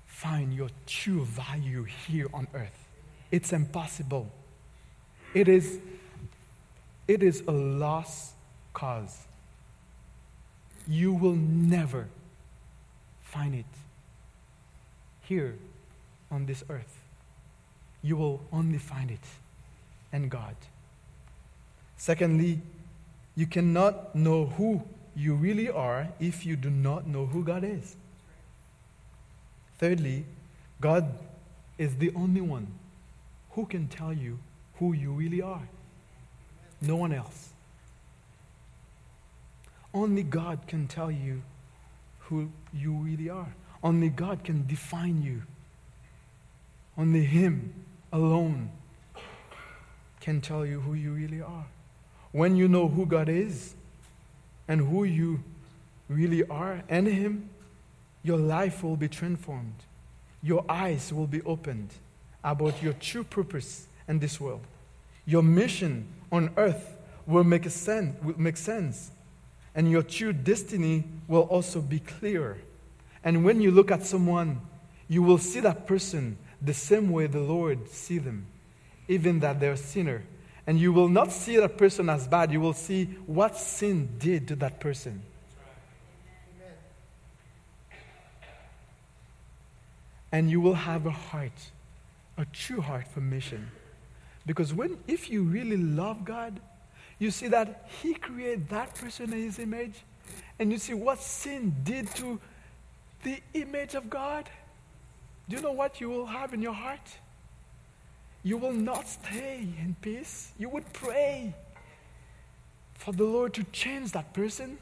[0.07, 2.87] find your true value here on earth.
[3.33, 4.31] It's impossible.
[5.35, 5.81] It is
[7.07, 8.35] it is a lost
[8.73, 9.25] cause.
[10.87, 12.09] You will never
[13.23, 13.65] find it
[15.23, 15.57] here
[16.31, 17.01] on this earth.
[18.03, 19.27] You will only find it
[20.13, 20.57] in God.
[21.97, 22.61] Secondly,
[23.35, 24.83] you cannot know who
[25.17, 27.97] you really are if you do not know who God is.
[29.79, 30.25] Thirdly,
[30.81, 31.13] God
[31.79, 32.67] is the only one
[33.53, 34.39] who can tell you
[34.79, 35.69] who you really are.
[36.87, 37.51] No one else.
[39.93, 41.43] Only God can tell you
[42.21, 43.55] who you really are.
[43.83, 45.43] Only God can define you.
[46.99, 47.73] Only Him
[48.13, 48.71] alone
[50.21, 51.67] can tell you who you really are.
[52.33, 53.75] When you know who God is
[54.67, 55.45] and who you
[56.09, 57.51] really are and Him,
[58.23, 59.75] your life will be transformed.
[60.43, 61.91] Your eyes will be opened
[62.43, 64.63] about your true purpose in this world.
[65.27, 69.13] Your mission on earth will make, sense, will make sense.
[69.75, 72.59] And your true destiny will also be clear.
[73.23, 74.61] And when you look at someone,
[75.09, 78.47] you will see that person the same way the Lord see them,
[79.07, 80.25] even that they're a sinner.
[80.67, 82.51] And you will not see that person as bad.
[82.51, 85.23] You will see what sin did to that person.
[90.33, 91.71] And you will have a heart,
[92.37, 93.71] a true heart for mission.
[94.47, 96.61] Because when, if you really love God,
[97.19, 99.95] you see that He created that person in His image,
[100.59, 102.41] and you see what sin did to
[103.23, 104.49] the image of God.
[105.49, 107.19] Do you know what you will have in your heart?
[108.43, 110.53] You will not stay in peace.
[110.59, 111.55] You would pray
[112.95, 114.79] for the Lord to change that person.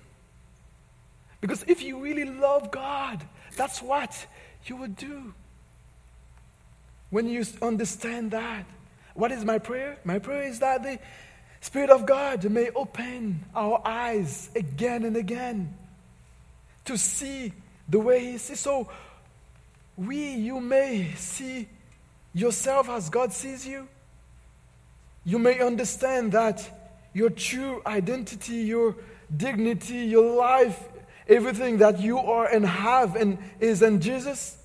[1.41, 3.25] Because if you really love God,
[3.57, 4.27] that's what
[4.67, 5.35] you would do.
[7.11, 8.65] When you understand that,
[9.15, 9.99] what is my prayer?
[10.05, 10.99] My prayer is that the
[11.61, 15.77] Spirit of God may open our eyes again and again
[16.87, 17.53] to see
[17.89, 18.61] the way He sees.
[18.61, 18.89] So
[19.97, 21.69] we, you may see
[22.35, 23.87] yourself as God sees you.
[25.25, 26.69] You may understand that
[27.13, 28.97] your true identity, your
[29.35, 30.89] dignity, your life,
[31.29, 34.57] everything that you are and have and is in Jesus.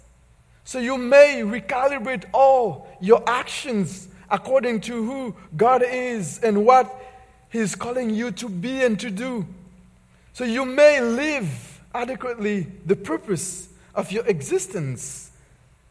[0.64, 6.94] So you may recalibrate all your actions according to who God is and what
[7.50, 9.46] He's calling you to be and to do.
[10.34, 15.32] So you may live adequately the purpose of your existence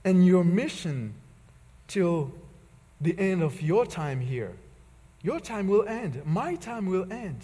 [0.04, 1.14] and your mission
[1.88, 2.32] till
[3.00, 4.52] the end of your time here.
[5.22, 6.24] Your time will end.
[6.24, 7.40] My time will end.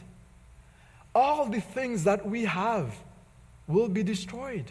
[1.14, 2.94] All the things that we have
[3.66, 4.70] will be destroyed.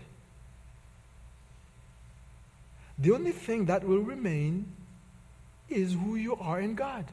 [2.97, 4.65] The only thing that will remain
[5.71, 7.05] is who you are in God.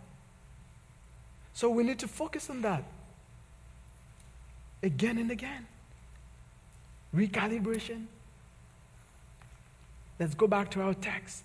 [1.54, 2.84] So we need to focus on that
[4.82, 5.66] again and again.
[7.14, 8.06] Recalibration.
[10.18, 11.44] Let's go back to our text.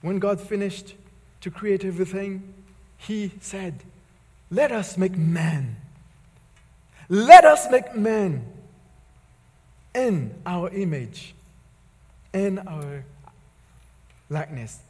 [0.00, 0.94] When God finished
[1.40, 2.54] to create everything,
[2.96, 3.84] He said,
[4.50, 5.76] Let us make man.
[7.08, 8.44] Let us make man
[9.94, 11.34] in our image,
[12.32, 13.04] in our
[14.28, 14.80] likeness.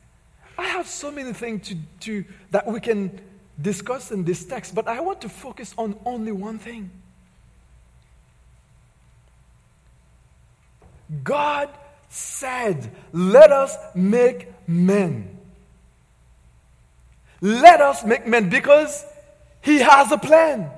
[0.58, 3.20] I have so many things to, to, that we can
[3.60, 6.90] discuss in this text, but I want to focus on only one thing.
[11.22, 11.68] God
[12.08, 15.38] said, Let us make men.
[17.40, 19.04] Let us make men because
[19.60, 20.70] He has a plan.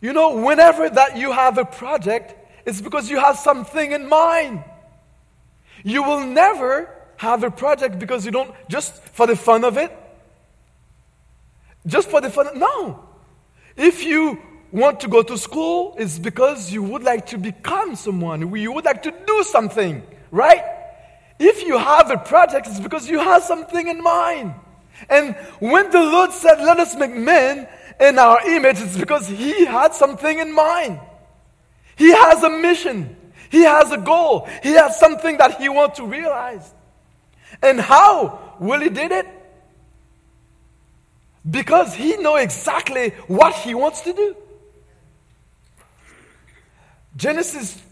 [0.00, 2.34] You know, whenever that you have a project,
[2.66, 4.64] it's because you have something in mind.
[5.84, 6.90] You will never
[7.22, 9.96] have a project because you don't, just for the fun of it.
[11.86, 12.58] Just for the fun.
[12.58, 13.08] No.
[13.76, 18.54] If you want to go to school, it's because you would like to become someone.
[18.56, 20.64] You would like to do something, right?
[21.38, 24.54] If you have a project, it's because you have something in mind.
[25.08, 27.68] And when the Lord said, Let us make men
[28.00, 30.98] in our image, it's because He had something in mind.
[31.94, 33.16] He has a mission,
[33.48, 36.74] He has a goal, He has something that He wants to realize.
[37.60, 39.26] And how will he did it?
[41.48, 44.36] Because he know exactly what he wants to do.
[47.16, 47.82] Genesis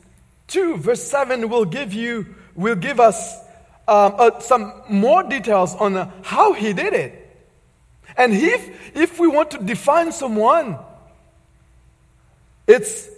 [0.48, 3.38] 2 verse 7 will give you will give us
[3.86, 7.16] um, uh, some more details on uh, how he did it.
[8.16, 10.78] And if if we want to define someone,
[12.66, 13.08] it's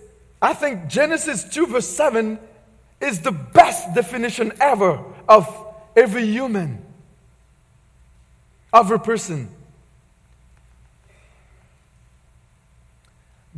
[0.41, 2.39] I think Genesis 2 verse 7
[3.01, 5.62] is the best definition ever of
[5.97, 6.85] every human,
[8.73, 9.49] every person.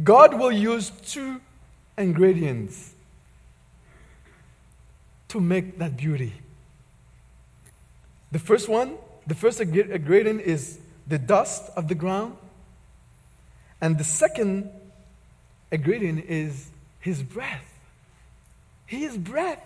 [0.02, 1.40] God will use two
[1.96, 2.94] ingredients
[5.28, 6.32] to make that beauty.
[8.32, 12.36] The first one, the first ingredient is the dust of the ground.
[13.80, 14.70] And the second
[15.70, 16.70] ingredient is
[17.00, 17.64] his breath.
[18.86, 19.62] His breath.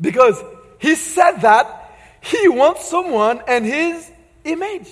[0.00, 0.42] Because
[0.78, 4.10] he said that he wants someone and his
[4.44, 4.88] image.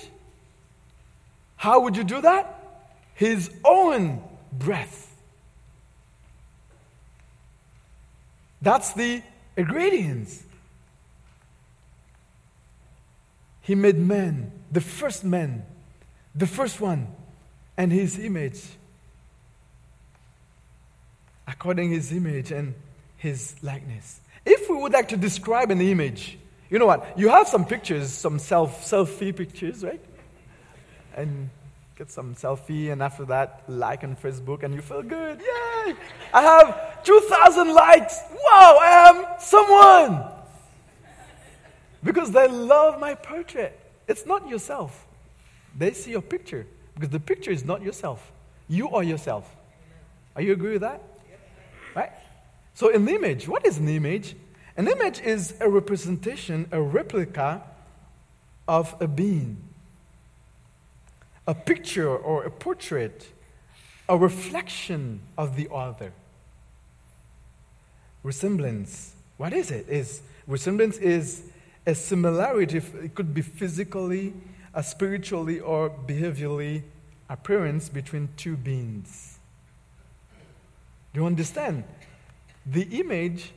[1.57, 2.53] How would you do that?
[3.15, 4.23] His own
[4.53, 5.15] breath.
[8.61, 9.23] That's the
[9.57, 10.43] ingredients.
[13.63, 15.65] He made man, the first man,
[16.35, 17.09] the first one,
[17.77, 18.63] and his image.
[21.49, 22.75] According his image and
[23.17, 24.21] his likeness.
[24.47, 26.39] If we would like to describe an image,
[26.71, 27.19] you know what?
[27.19, 30.01] You have some pictures, some self selfie pictures, right?
[31.17, 31.51] And
[31.97, 35.41] get some selfie, and after that, like on Facebook, and you feel good.
[35.41, 35.95] Yay!
[36.33, 38.21] I have 2,000 likes.
[38.31, 40.33] Wow, I am someone.
[42.05, 43.81] Because they love my portrait.
[44.07, 45.07] It's not yourself.
[45.77, 48.33] They see your picture because the picture is not yourself.
[48.69, 49.51] You are yourself.
[50.37, 51.03] Are you agree with that?
[51.95, 52.13] Right?
[52.77, 54.37] So an image, what is an image?
[54.77, 57.63] An image is a representation, a replica
[58.69, 59.57] of a being.
[61.47, 63.29] A picture or a portrait,
[64.11, 66.13] a reflection of the other.
[68.23, 69.15] Resemblance.
[69.39, 69.89] What is it?
[69.89, 71.45] Is resemblance is
[71.87, 72.83] a similarity.
[73.03, 74.35] It could be physically,
[74.83, 76.83] spiritually, or behaviorally
[77.31, 79.39] appearance between two beings.
[81.15, 81.85] Do you understand?
[82.67, 83.53] The image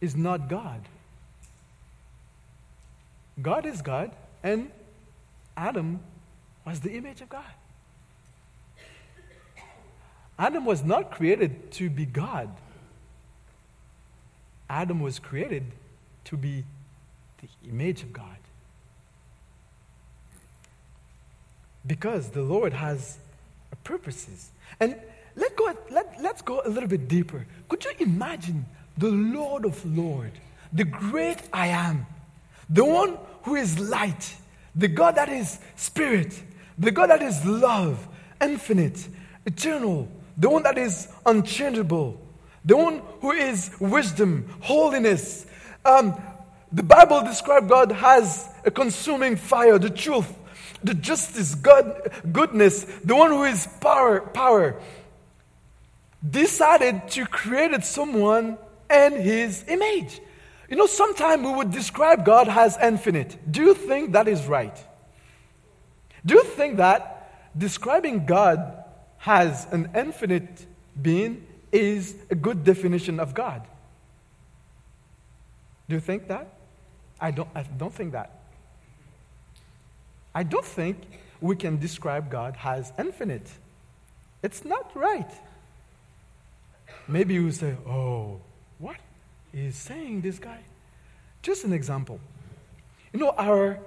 [0.00, 0.80] is not God.
[3.40, 4.10] God is God,
[4.42, 4.70] and
[5.56, 6.00] Adam
[6.64, 7.44] was the image of God.
[10.38, 12.48] Adam was not created to be God.
[14.70, 15.64] Adam was created
[16.24, 16.64] to be
[17.40, 18.36] the image of God.
[21.84, 23.18] Because the Lord has
[23.82, 24.50] purposes.
[24.78, 24.96] And
[25.38, 27.46] let go, let, let's go a little bit deeper.
[27.68, 28.66] Could you imagine
[28.96, 30.36] the Lord of Lords,
[30.72, 32.06] the great I am,
[32.68, 34.34] the one who is light,
[34.74, 36.42] the God that is spirit,
[36.76, 38.06] the God that is love,
[38.40, 39.08] infinite,
[39.46, 42.20] eternal, the one that is unchangeable,
[42.64, 45.46] the one who is wisdom, holiness.
[45.84, 46.20] Um,
[46.72, 50.32] the Bible describes God as a consuming fire, the truth,
[50.82, 54.80] the justice, God, goodness, the one who is power, power,
[56.26, 58.58] decided to create someone
[58.90, 60.20] in his image.
[60.68, 63.38] You know, sometimes we would describe God as infinite.
[63.50, 64.76] Do you think that is right?
[66.26, 68.84] Do you think that describing God
[69.24, 70.66] as an infinite
[71.00, 73.62] being is a good definition of God?
[75.88, 76.46] Do you think that?
[77.20, 78.30] I don't, I don't think that.
[80.34, 80.98] I don't think
[81.40, 83.48] we can describe God as infinite.
[84.42, 85.30] It's not right.
[87.08, 88.40] Maybe you say, oh,
[88.78, 88.96] what
[89.52, 90.60] is saying this guy?
[91.40, 92.20] Just an example.
[93.12, 93.80] You know, our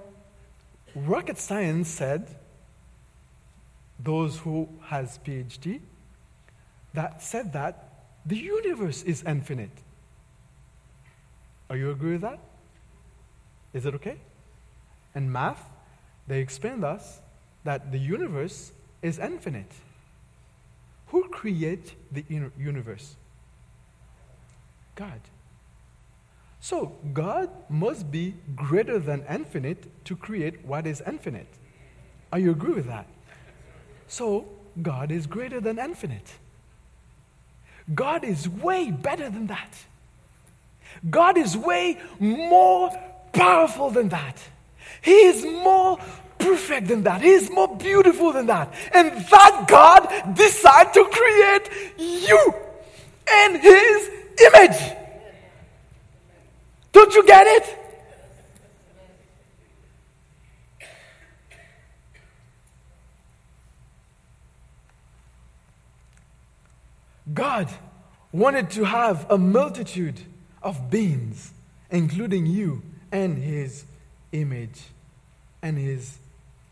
[0.96, 2.34] rocket science said,
[4.00, 5.80] those who has PhD,
[6.94, 7.88] that said that
[8.26, 9.78] the universe is infinite.
[11.70, 12.40] Are you agree with that?
[13.72, 14.16] Is it okay?
[15.14, 15.64] And math,
[16.26, 17.20] they explained us
[17.64, 19.70] that the universe is infinite.
[21.12, 22.24] Who created the
[22.58, 23.16] universe?
[24.94, 25.20] God.
[26.58, 31.48] So God must be greater than infinite to create what is infinite.
[32.32, 33.06] Are you agree with that?
[34.08, 34.46] So
[34.80, 36.32] God is greater than infinite.
[37.94, 39.84] God is way better than that.
[41.10, 42.90] God is way more
[43.34, 44.38] powerful than that.
[45.02, 45.98] He is more
[46.42, 47.22] perfect than that.
[47.22, 48.74] He is more beautiful than that.
[48.92, 52.54] And that God decided to create you
[53.44, 54.10] in His
[54.46, 54.96] image.
[56.92, 57.78] Don't you get it?
[67.32, 67.68] God
[68.32, 70.20] wanted to have a multitude
[70.62, 71.52] of beings,
[71.90, 73.84] including you and His
[74.32, 74.82] image
[75.62, 76.18] and His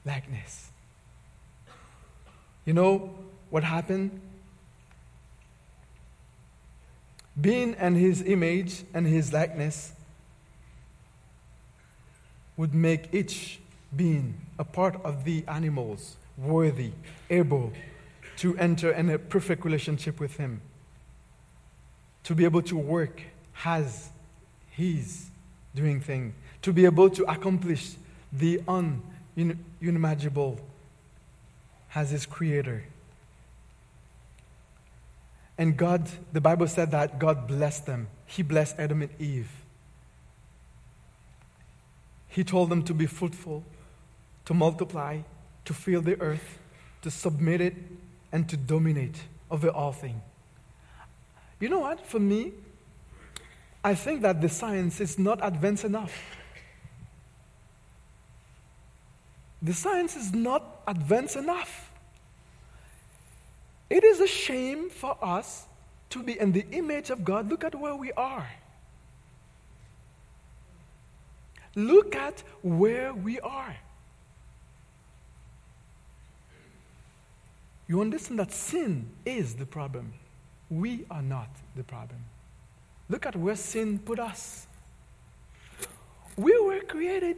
[0.05, 0.71] likeness.
[2.65, 3.15] You know
[3.51, 4.21] what happened?
[7.41, 9.93] Being in His image and His likeness
[12.57, 13.59] would make each
[13.97, 16.93] being a part of the animals worthy,
[17.29, 17.73] able
[18.37, 20.61] to enter in a perfect relationship with Him,
[22.25, 23.23] to be able to work
[23.65, 24.11] as
[24.71, 25.31] He's
[25.75, 27.95] doing things, to be able to accomplish
[28.33, 28.61] the
[29.83, 30.61] unimaginable
[31.95, 32.85] as His Creator.
[35.59, 38.09] And God, the Bible said that God blessed them.
[38.27, 39.51] He blessed Adam and Eve.
[42.29, 43.65] He told them to be fruitful,
[44.45, 45.21] to multiply,
[45.65, 46.59] to fill the earth,
[47.03, 47.75] to submit it,
[48.33, 50.23] and to dominate over all things.
[51.59, 52.07] You know what?
[52.07, 52.53] For me,
[53.85, 56.40] I think that the science is not advanced enough.
[59.63, 61.91] The science is not advanced enough.
[63.91, 65.67] It is a shame for us
[66.11, 67.49] to be in the image of God.
[67.49, 68.49] Look at where we are.
[71.75, 73.77] Look at where we are.
[77.87, 80.13] You understand that sin is the problem.
[80.71, 82.21] We are not the problem.
[83.09, 84.69] Look at where sin put us.
[86.37, 87.37] We were created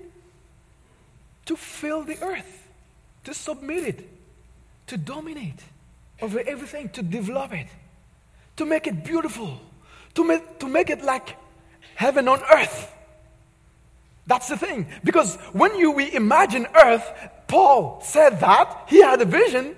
[1.46, 2.68] to fill the earth,
[3.24, 4.08] to submit it,
[4.86, 5.60] to dominate
[6.20, 7.66] over everything, to develop it,
[8.56, 9.60] to make it beautiful,
[10.14, 11.36] to make, to make it like
[11.94, 12.92] heaven on earth.
[14.26, 14.86] That's the thing.
[15.02, 17.10] Because when you we imagine earth,
[17.48, 19.76] Paul said that he had a vision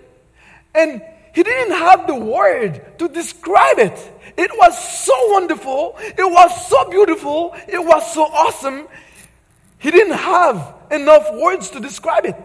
[0.75, 1.03] and
[1.35, 4.13] he didn't have the word to describe it.
[4.37, 5.97] It was so wonderful.
[5.99, 7.55] It was so beautiful.
[7.67, 8.87] It was so awesome.
[9.79, 12.37] He didn't have enough words to describe it.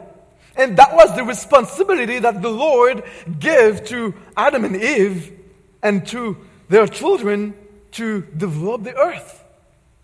[0.56, 3.04] And that was the responsibility that the Lord
[3.40, 5.32] gave to Adam and Eve
[5.82, 6.38] and to
[6.68, 7.54] their children
[7.92, 9.44] to develop the earth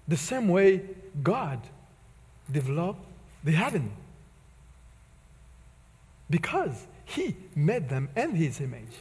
[0.08, 0.82] the same way
[1.22, 1.60] God
[2.52, 3.04] developed
[3.43, 3.91] the heaven.
[6.30, 8.96] Because He made them in His image.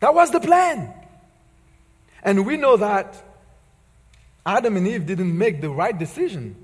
[0.00, 0.92] That was the plan.
[2.22, 3.22] And we know that
[4.46, 6.56] Adam and Eve didn't make the right decision.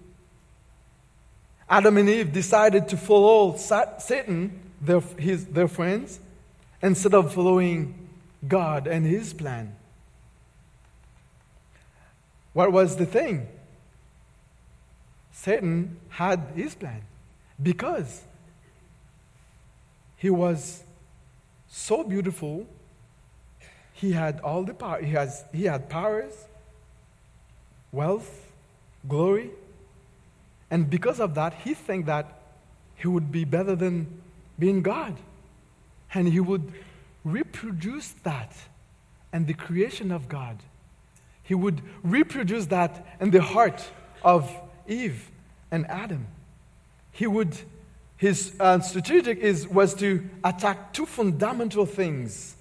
[1.68, 6.20] Adam and Eve decided to follow Satan, their, his, their friends,
[6.82, 8.08] instead of following
[8.46, 9.74] God and his plan.
[12.52, 13.48] What was the thing?
[15.32, 17.02] Satan had his plan
[17.60, 18.22] because
[20.16, 20.82] he was
[21.68, 22.66] so beautiful.
[23.92, 25.02] He had all the power.
[25.02, 26.32] He, has, he had powers,
[27.90, 28.50] wealth,
[29.08, 29.50] glory.
[30.74, 32.26] And because of that, he think that
[32.96, 34.08] he would be better than
[34.58, 35.14] being God.
[36.12, 36.72] And he would
[37.22, 38.52] reproduce that
[39.32, 40.56] and the creation of God.
[41.44, 43.88] He would reproduce that in the heart
[44.24, 44.52] of
[44.88, 45.30] Eve
[45.70, 46.26] and Adam.
[47.12, 47.56] He would,
[48.16, 52.56] his uh, strategic is, was to attack two fundamental things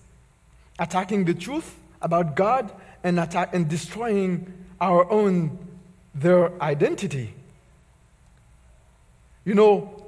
[0.77, 2.71] attacking the truth about God
[3.03, 5.57] and, attack, and destroying our own,
[6.13, 7.33] their identity.
[9.45, 10.03] You know,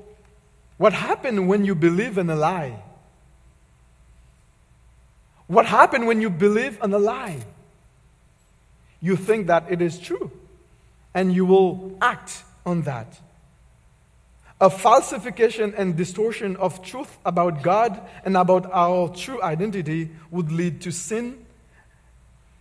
[0.77, 2.81] what happened when you believe in a lie?
[5.47, 7.39] What happened when you believe in a lie?
[9.01, 10.31] You think that it is true,
[11.13, 13.19] and you will act on that.
[14.59, 20.81] A falsification and distortion of truth about God and about our true identity would lead
[20.81, 21.45] to sin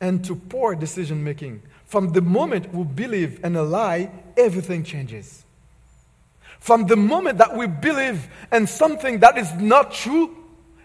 [0.00, 1.62] and to poor decision making.
[1.86, 5.43] From the moment we believe in a lie, everything changes.
[6.64, 10.34] From the moment that we believe in something that is not true,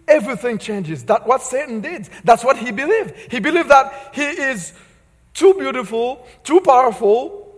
[0.10, 1.06] everything changes.
[1.06, 2.10] That's what Satan did.
[2.26, 3.16] That's what he believed.
[3.32, 4.74] He believed that he is
[5.34, 7.50] too beautiful, too powerful,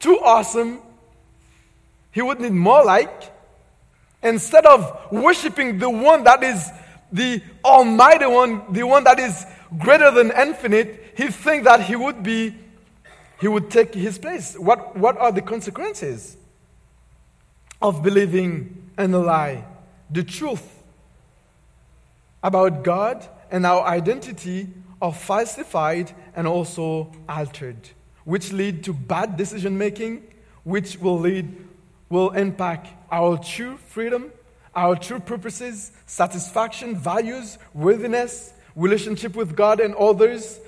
[0.00, 0.80] too awesome.
[2.10, 3.32] He would need more like.
[4.20, 6.68] Instead of worshiping the one that is
[7.12, 9.46] the almighty one, the one that is
[9.78, 12.52] greater than infinite, he thinks that he would be,
[13.40, 14.56] he would take his place.
[14.58, 16.36] What, what are the consequences?
[17.80, 19.64] Of believing in a lie.
[20.10, 20.82] The truth
[22.42, 24.68] about God and our identity
[25.00, 27.90] are falsified and also altered,
[28.24, 30.22] which lead to bad decision making,
[30.64, 31.66] which will lead
[32.10, 34.32] will impact our true freedom,
[34.74, 40.58] our true purposes, satisfaction, values, worthiness, relationship with God and others,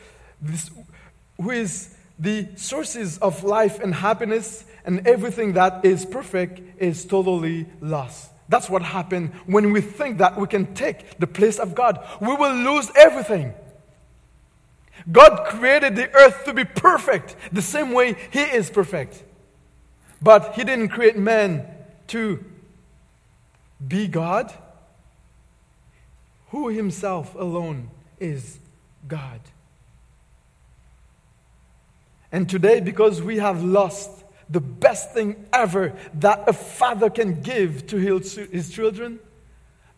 [0.40, 0.70] this,
[1.40, 7.66] who is the sources of life and happiness and everything that is perfect is totally
[7.80, 8.30] lost.
[8.48, 12.06] That's what happened when we think that we can take the place of God.
[12.20, 13.54] We will lose everything.
[15.10, 19.22] God created the earth to be perfect, the same way He is perfect.
[20.20, 21.66] But He didn't create man
[22.08, 22.44] to
[23.86, 24.52] be God,
[26.50, 27.88] who Himself alone
[28.20, 28.58] is
[29.08, 29.40] God.
[32.30, 34.21] And today, because we have lost
[34.52, 39.18] the best thing ever that a father can give to his children,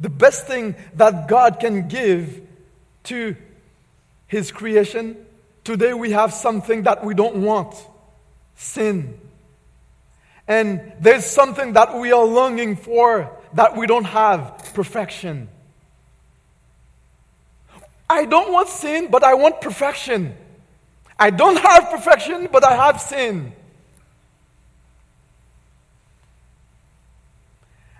[0.00, 2.40] the best thing that God can give
[3.04, 3.36] to
[4.28, 5.16] his creation.
[5.64, 7.74] Today we have something that we don't want
[8.54, 9.18] sin.
[10.46, 15.48] And there's something that we are longing for that we don't have perfection.
[18.08, 20.36] I don't want sin, but I want perfection.
[21.18, 23.52] I don't have perfection, but I have sin.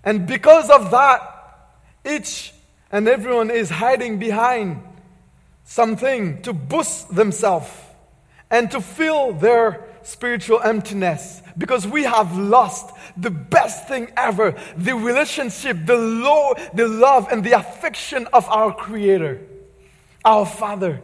[0.04, 1.20] And because of that,
[2.04, 2.52] each
[2.92, 4.82] and everyone is hiding behind
[5.64, 7.70] something to boost themselves
[8.50, 14.92] and to fill their spiritual emptiness because we have lost the best thing ever the
[14.92, 15.96] relationship, the,
[16.74, 19.40] the love, and the affection of our Creator.
[20.24, 21.00] our Father.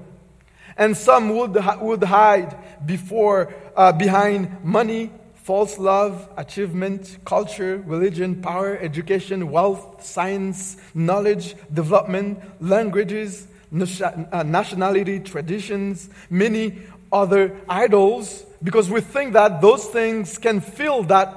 [0.76, 5.10] And some would, would hide before, uh, behind money,
[5.50, 16.08] false love, achievement, culture, religion, power, education, wealth, science, knowledge, development, languages, uh, nationality, traditions,
[16.30, 16.78] many
[17.12, 21.34] other idols, because we think that those things can fill that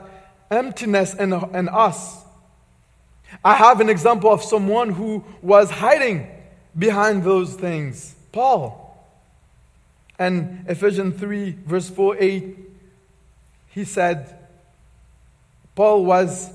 [0.51, 2.24] emptiness in, in us.
[3.43, 6.28] I have an example of someone who was hiding
[6.78, 8.14] behind those things.
[8.32, 8.80] Paul.
[10.20, 12.64] And Ephesians 3, verse 4 8,
[13.74, 14.38] he said,
[15.76, 16.51] Paul was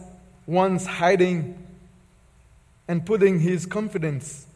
[0.47, 1.67] once hiding
[2.87, 4.47] and putting his confidence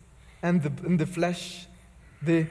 [0.43, 1.67] in the, in the flesh,
[2.23, 2.47] the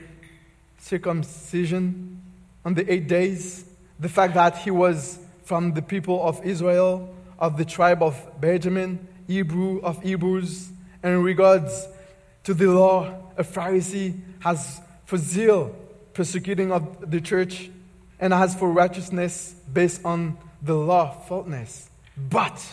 [0.78, 2.22] circumcision
[2.66, 3.66] on the eight days,
[4.00, 9.08] the fact that he was from the people of Israel, of the tribe of Benjamin,
[9.28, 10.70] Hebrew of Hebrews,
[11.02, 11.88] and in regards
[12.44, 15.76] to the law, a Pharisee has for zeal
[16.14, 17.70] persecuting of the church,
[18.22, 21.90] and has for righteousness based on the law faultness.
[22.16, 22.64] But,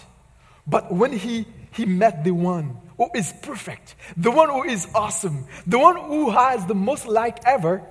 [0.66, 5.46] but when he, he met the one who is perfect, the one who is awesome,
[5.66, 7.82] the one who has the most like ever,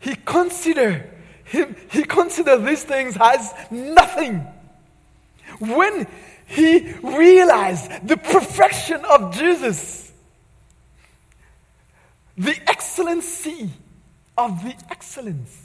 [0.00, 1.08] he consider
[1.44, 4.44] him, he consider these things as nothing.
[5.60, 6.06] When
[6.46, 10.12] he realized the perfection of Jesus,
[12.36, 13.70] the excellency
[14.36, 15.63] of the excellence.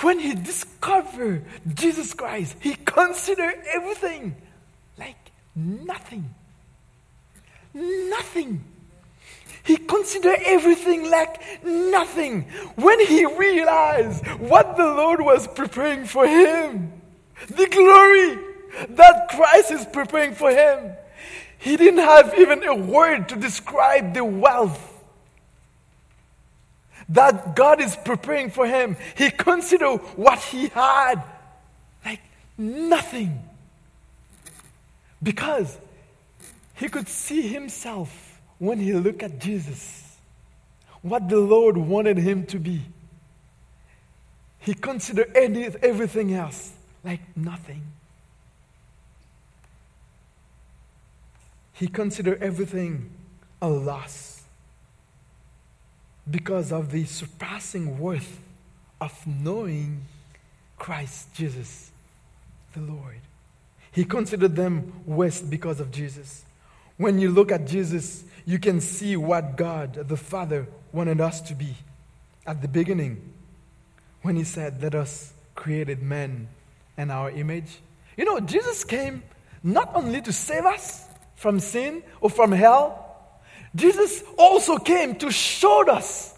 [0.00, 1.44] When he discovered
[1.74, 4.36] Jesus Christ, he considered everything
[4.96, 5.16] like
[5.56, 6.34] nothing.
[7.74, 8.64] Nothing.
[9.64, 12.42] He considered everything like nothing
[12.76, 16.92] when he realized what the Lord was preparing for him.
[17.48, 18.38] The glory
[18.90, 20.92] that Christ is preparing for him.
[21.58, 24.97] He didn't have even a word to describe the wealth
[27.08, 28.96] that God is preparing for him.
[29.16, 31.22] He considered what he had
[32.04, 32.20] like
[32.56, 33.42] nothing.
[35.22, 35.78] Because
[36.74, 40.16] he could see himself when he looked at Jesus,
[41.02, 42.82] what the Lord wanted him to be.
[44.58, 46.72] He considered everything else
[47.04, 47.82] like nothing.
[51.72, 53.10] He considered everything
[53.62, 54.27] a loss
[56.30, 58.40] because of the surpassing worth
[59.00, 60.02] of knowing
[60.78, 61.90] Christ Jesus,
[62.74, 63.20] the Lord.
[63.92, 66.44] He considered them waste because of Jesus.
[66.96, 71.54] When you look at Jesus, you can see what God, the Father, wanted us to
[71.54, 71.74] be
[72.46, 73.20] at the beginning
[74.22, 76.48] when He said, Let us create man
[76.96, 77.78] in our image.
[78.16, 79.22] You know, Jesus came
[79.62, 81.06] not only to save us
[81.36, 83.07] from sin or from hell,
[83.74, 86.36] Jesus also came to show us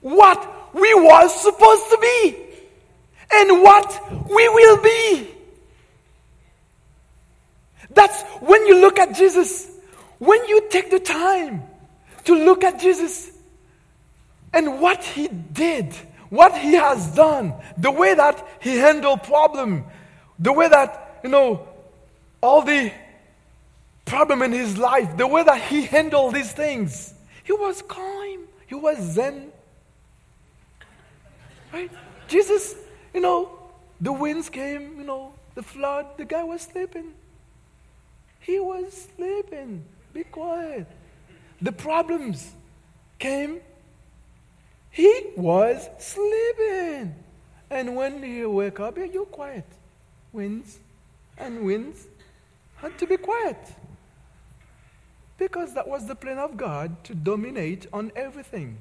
[0.00, 2.36] what we were supposed to be
[3.32, 5.30] and what we will be.
[7.90, 9.70] That's when you look at Jesus,
[10.18, 11.62] when you take the time
[12.24, 13.30] to look at Jesus
[14.52, 15.94] and what he did,
[16.28, 19.84] what he has done, the way that he handled problem,
[20.38, 21.68] the way that, you know,
[22.40, 22.90] all the
[24.04, 27.14] problem in his life, the way that he handled these things.
[27.42, 29.50] He was calm, he was zen.
[31.72, 31.90] Right?
[32.28, 32.74] Jesus,
[33.12, 33.58] you know,
[34.00, 37.14] the winds came, you know, the flood, the guy was sleeping.
[38.40, 39.84] He was sleeping.
[40.12, 40.86] Be quiet.
[41.62, 42.52] The problems
[43.18, 43.60] came.
[44.90, 47.14] He was sleeping.
[47.70, 49.64] And when he wake up, you're quiet.
[50.32, 50.78] Winds
[51.38, 52.06] and winds
[52.76, 53.56] had to be quiet.
[55.38, 58.78] Because that was the plan of God to dominate on everything.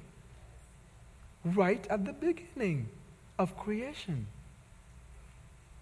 [1.43, 2.89] Right at the beginning
[3.39, 4.27] of creation.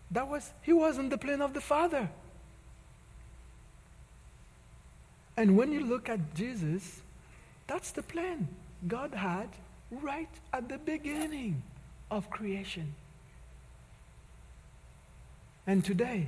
[0.10, 2.10] That was, he wasn't the plan of the Father.
[5.38, 7.02] And when you look at Jesus,
[7.68, 8.48] that's the plan
[8.88, 9.50] God had
[9.90, 11.64] right at the beginning
[12.10, 12.94] of creation.
[15.68, 16.28] And today,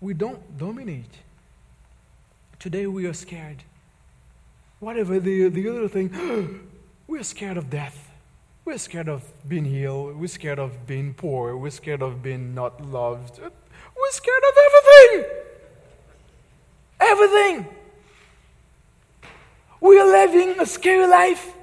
[0.00, 1.18] we don't dominate
[2.60, 3.64] Today we are scared.
[4.80, 6.68] Whatever the, the other thing,
[7.06, 8.10] we're scared of death.
[8.66, 10.16] We're scared of being healed.
[10.20, 11.56] We're scared of being poor.
[11.56, 13.38] We're scared of being not loved.
[13.38, 15.40] We're scared of everything.
[17.00, 17.66] Everything.
[19.80, 21.54] We are living a scary life.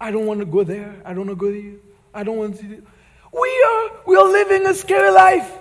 [0.00, 0.96] I don't want to go there.
[1.04, 1.78] I don't want to go there.
[2.14, 2.66] I don't want to.
[2.66, 5.59] We are, we are living a scary life.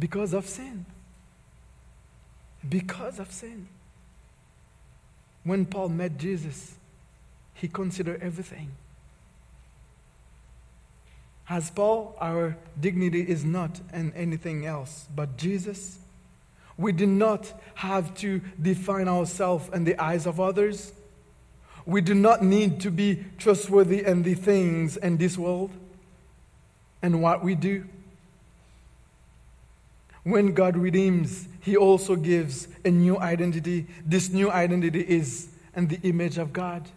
[0.00, 0.86] Because of sin.
[2.68, 3.68] Because of sin.
[5.44, 6.74] when Paul met Jesus,
[7.54, 8.72] he considered everything.
[11.48, 15.98] As Paul, our dignity is not in anything else but Jesus.
[16.76, 20.92] We do not have to define ourselves in the eyes of others.
[21.84, 25.70] We do not need to be trustworthy in the things in this world
[27.02, 27.84] and what we do.
[30.22, 33.86] When God redeems, He also gives a new identity.
[34.04, 36.88] This new identity is in the image of God.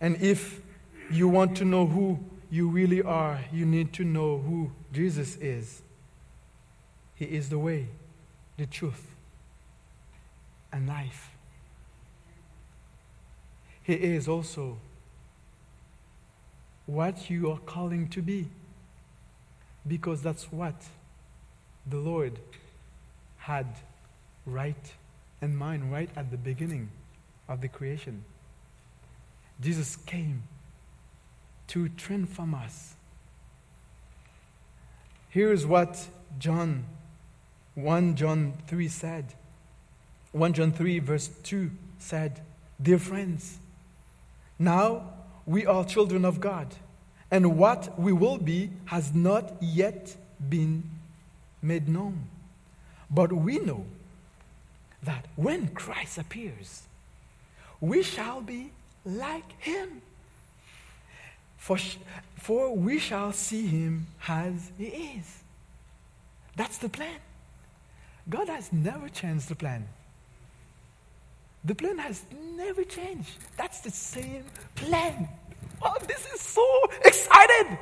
[0.00, 0.60] And if
[1.10, 2.18] you want to know who
[2.50, 5.82] you really are, you need to know who Jesus is.
[7.14, 7.88] He is the way,
[8.56, 9.10] the truth,
[10.72, 11.30] and life.
[13.82, 14.78] He is also
[16.86, 18.48] what you are calling to be
[19.86, 20.74] because that's what
[21.86, 22.38] the Lord
[23.38, 23.66] had
[24.46, 24.92] right
[25.40, 26.88] in mind right at the beginning
[27.48, 28.24] of the creation.
[29.60, 30.44] Jesus came
[31.68, 32.94] to transform us.
[35.28, 36.06] Here's what
[36.38, 36.84] John
[37.74, 39.34] 1 John 3 said.
[40.32, 42.40] 1 John 3 verse 2 said,
[42.80, 43.58] Dear friends,
[44.58, 45.12] now
[45.46, 46.68] we are children of God
[47.32, 50.14] and what we will be has not yet
[50.50, 50.84] been
[51.62, 52.28] made known.
[53.10, 53.86] But we know
[55.02, 56.82] that when Christ appears,
[57.80, 58.70] we shall be
[59.06, 60.02] like him.
[61.56, 61.78] For,
[62.36, 65.42] for we shall see him as he is.
[66.54, 67.18] That's the plan.
[68.28, 69.88] God has never changed the plan.
[71.64, 72.24] The plan has
[72.56, 73.30] never changed.
[73.56, 75.28] That's the same plan.
[75.84, 76.66] Oh, this is so
[77.04, 77.78] excited.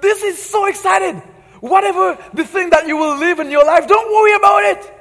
[0.00, 1.16] This is so excited.
[1.60, 4.92] Whatever the thing that you will live in your life, don't worry about it.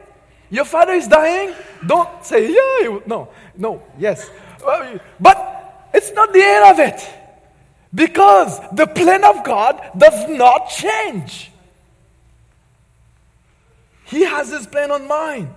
[0.49, 1.53] Your father is dying.
[1.85, 4.29] Don't say, yeah, no, no, yes.
[5.19, 7.09] But it's not the end of it.
[7.93, 11.51] Because the plan of God does not change.
[14.05, 15.53] He has his plan on mind.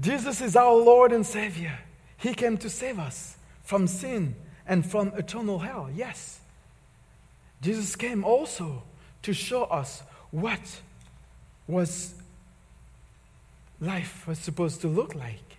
[0.00, 1.78] Jesus is our Lord and Savior.
[2.16, 4.34] He came to save us from sin
[4.66, 5.88] and from eternal hell.
[5.94, 6.40] Yes.
[7.60, 8.82] Jesus came also
[9.22, 10.60] to show us what
[11.66, 12.14] was
[13.80, 15.58] life was supposed to look like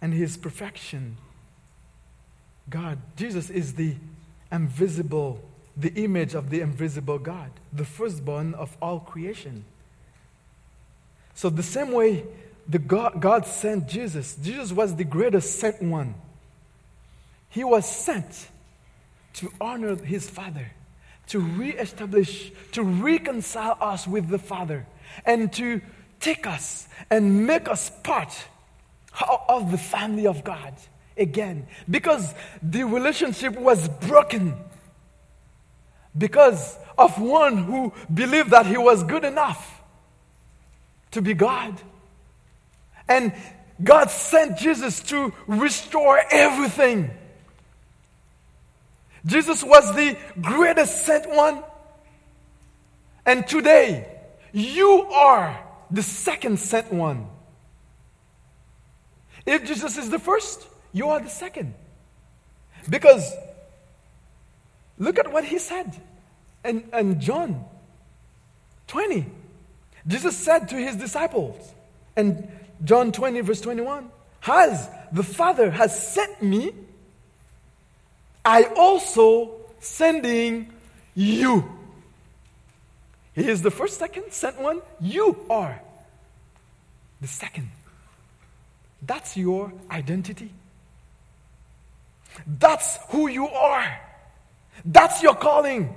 [0.00, 1.16] and his perfection.
[2.68, 3.96] God, Jesus is the
[4.50, 5.40] invisible,
[5.76, 9.64] the image of the invisible God, the firstborn of all creation.
[11.34, 12.24] So, the same way
[12.68, 14.36] the God, God sent Jesus.
[14.36, 16.14] Jesus was the greatest sent one.
[17.48, 18.48] He was sent
[19.34, 20.70] to honor his Father,
[21.28, 24.86] to reestablish, to reconcile us with the Father,
[25.24, 25.80] and to
[26.20, 28.32] take us and make us part
[29.48, 30.74] of the family of God
[31.16, 31.66] again.
[31.90, 34.54] Because the relationship was broken.
[36.16, 39.82] Because of one who believed that he was good enough
[41.10, 41.80] to be God
[43.12, 43.32] and
[43.82, 47.10] God sent Jesus to restore everything.
[49.26, 51.62] Jesus was the greatest sent one.
[53.26, 54.08] And today,
[54.52, 57.26] you are the second sent one.
[59.44, 61.74] If Jesus is the first, you are the second.
[62.88, 63.30] Because
[64.98, 66.00] look at what he said
[66.64, 67.64] in, in John
[68.86, 69.26] 20.
[70.06, 71.74] Jesus said to his disciples,
[72.16, 72.48] and
[72.84, 74.10] John 20, verse 21.
[74.46, 76.72] As the Father has sent me,
[78.44, 80.72] I also sending
[81.14, 81.70] you.
[83.34, 84.82] He is the first, second, sent one.
[85.00, 85.80] You are
[87.20, 87.70] the second.
[89.00, 90.50] That's your identity.
[92.46, 94.00] That's who you are.
[94.84, 95.94] That's your calling.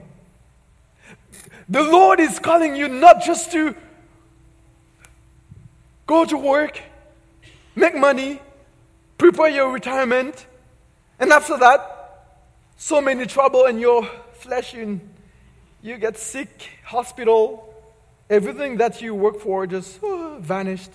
[1.68, 3.76] The Lord is calling you not just to
[6.08, 6.80] Go to work,
[7.76, 8.40] make money,
[9.18, 10.46] prepare your retirement,
[11.20, 11.92] and after that,
[12.78, 15.02] so many trouble in your flesh, and
[15.82, 17.74] you get sick, hospital,
[18.30, 20.92] everything that you work for just oh, vanished.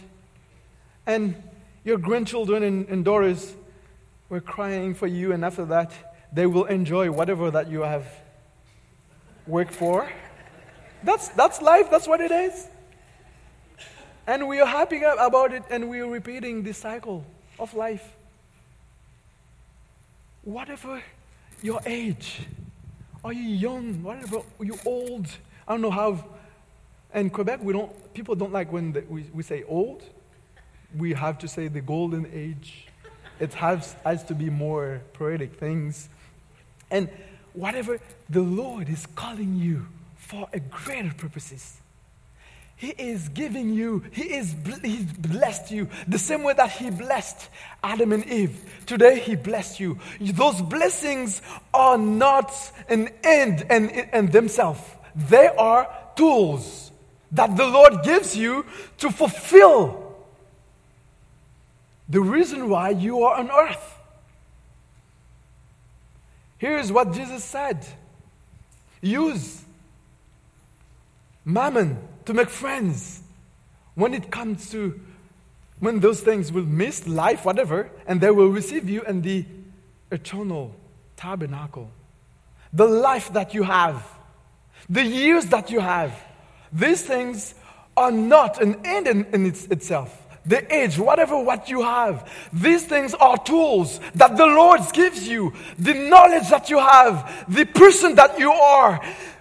[1.07, 1.35] And
[1.85, 3.55] your grandchildren and, and daughters
[4.29, 5.93] were crying for you, and after that,
[6.33, 8.07] they will enjoy whatever that you have
[9.47, 10.09] worked for.
[11.03, 12.69] That's, that's life, that's what it is.
[14.27, 17.25] And we are happy about it and we are repeating this cycle
[17.59, 18.17] of life.
[20.43, 21.03] Whatever
[21.63, 22.43] your age,
[23.25, 25.27] are you young, whatever you old,
[25.67, 26.25] I don't know how
[27.15, 30.03] in Quebec, we don't, people don't like when the, we, we say old.
[30.97, 32.87] We have to say the golden age.
[33.39, 36.09] It has, has to be more poetic things.
[36.91, 37.09] And
[37.53, 41.80] whatever the Lord is calling you for a greater purposes.
[42.81, 47.51] He is giving you, He is He's blessed you the same way that He blessed
[47.85, 48.59] Adam and Eve.
[48.87, 49.99] Today He blessed you.
[50.19, 51.43] Those blessings
[51.75, 52.51] are not
[52.89, 54.81] an end and, and themselves.
[55.15, 56.91] They are tools
[57.33, 58.65] that the Lord gives you
[58.97, 60.17] to fulfill
[62.09, 63.99] the reason why you are on earth.
[66.57, 67.85] Here's what Jesus said
[69.03, 69.63] use
[71.45, 73.23] mammon to make friends.
[73.95, 75.01] When it comes to
[75.81, 79.45] when those things will miss life, whatever, and they will receive you in the
[80.13, 80.77] eternal
[81.17, 81.91] tabernacle.
[82.73, 84.07] The life that you have,
[84.89, 86.13] the years that you have,
[86.73, 87.55] these things
[87.97, 90.17] are not an end in, in its, itself.
[90.47, 95.53] The age, whatever what you have, these things are tools that the Lord gives you.
[95.79, 99.01] The knowledge that you have, the person that you are,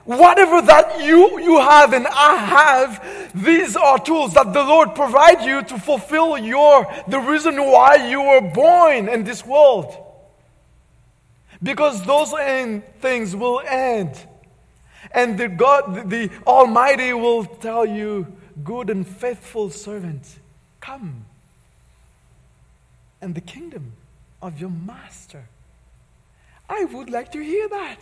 [0.09, 5.43] Whatever that you, you have and I have, these are tools that the Lord provide
[5.43, 9.95] you to fulfill your, the reason why you were born in this world.
[11.61, 14.19] Because those end things will end.
[15.11, 18.25] And the God, the Almighty will tell you,
[18.63, 20.39] good and faithful servant,
[20.81, 21.23] come.
[23.21, 23.91] And the kingdom
[24.41, 25.43] of your master.
[26.67, 27.99] I would like to hear that.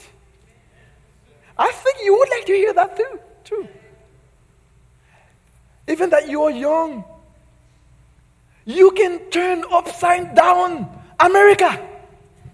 [1.58, 3.20] I think you would like to hear that too.
[3.44, 3.68] Too.
[5.88, 7.04] Even that you are young,
[8.66, 10.90] you can turn upside down
[11.20, 11.88] America,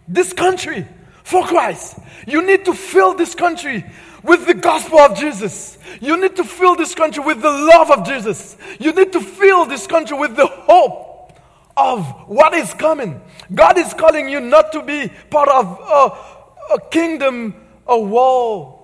[0.07, 0.87] this country,
[1.23, 1.97] for Christ.
[2.27, 3.83] You need to fill this country
[4.23, 5.77] with the gospel of Jesus.
[5.99, 8.55] You need to fill this country with the love of Jesus.
[8.79, 11.33] You need to fill this country with the hope
[11.75, 13.19] of what is coming.
[13.53, 17.55] God is calling you not to be part of a, a kingdom,
[17.87, 18.82] a wall,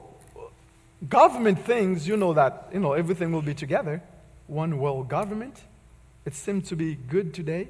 [1.08, 4.02] government things, you know that, you know, everything will be together.
[4.48, 5.62] One world government.
[6.26, 7.70] It seems to be good today,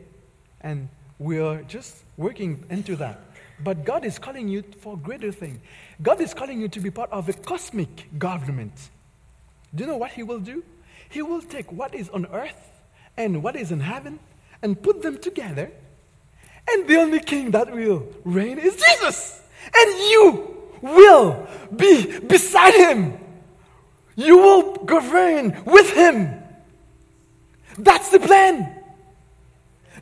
[0.62, 3.20] and we are just working into that.
[3.64, 5.62] But God is calling you for greater thing.
[6.02, 8.90] God is calling you to be part of a cosmic government.
[9.76, 10.64] Do you know what He will do?
[11.10, 12.72] He will take what is on earth
[13.18, 14.20] and what is in heaven
[14.62, 15.72] and put them together.
[16.70, 19.42] And the only king that will reign is Jesus.
[19.76, 23.18] And you will be beside him.
[24.16, 26.34] You will govern with him.
[27.78, 28.76] That's the plan.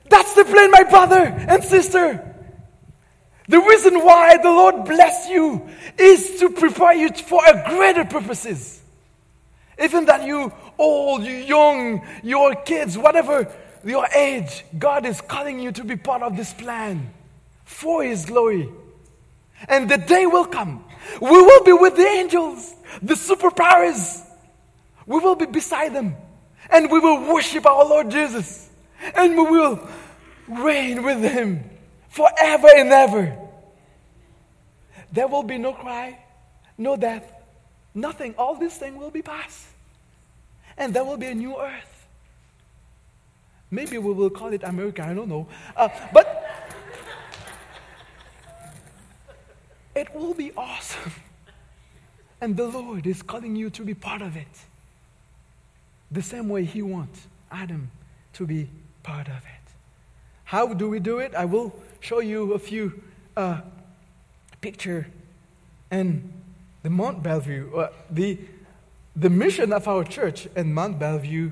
[0.10, 2.24] That's the plan, my brother and sister.
[3.48, 8.82] The reason why the Lord bless you is to prepare you for a greater purposes.
[9.80, 13.52] Even that you old, you young, your kids, whatever
[13.86, 17.14] your age, God is calling you to be part of this plan
[17.64, 18.70] for His glory.
[19.68, 20.84] And the day will come.
[21.22, 24.24] We will be with the angels, the superpowers.
[25.06, 26.16] We will be beside them.
[26.70, 28.70] And we will worship our Lord Jesus.
[29.16, 29.88] And we will
[30.48, 31.64] reign with Him
[32.10, 33.38] forever and ever.
[35.12, 36.20] There will be no cry,
[36.78, 37.32] no death,
[37.94, 38.36] nothing.
[38.38, 39.66] All these things will be past.
[40.78, 42.08] And there will be a new earth.
[43.70, 45.48] Maybe we will call it America, I don't know.
[45.76, 46.67] Uh, but
[49.98, 51.12] It will be awesome.
[52.40, 54.48] And the Lord is calling you to be part of it.
[56.12, 57.90] The same way He wants Adam
[58.34, 58.70] to be
[59.02, 59.66] part of it.
[60.44, 61.34] How do we do it?
[61.34, 63.02] I will show you a few
[63.36, 63.62] uh,
[64.62, 65.08] picture
[65.90, 66.32] and
[66.84, 67.76] the Mount Bellevue.
[67.76, 68.38] Uh, the,
[69.16, 71.52] the mission of our church in Mount Bellevue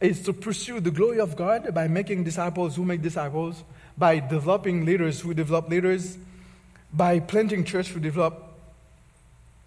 [0.00, 3.62] is to pursue the glory of God by making disciples who make disciples,
[3.98, 6.16] by developing leaders who develop leaders,
[6.92, 8.48] by planting church to develop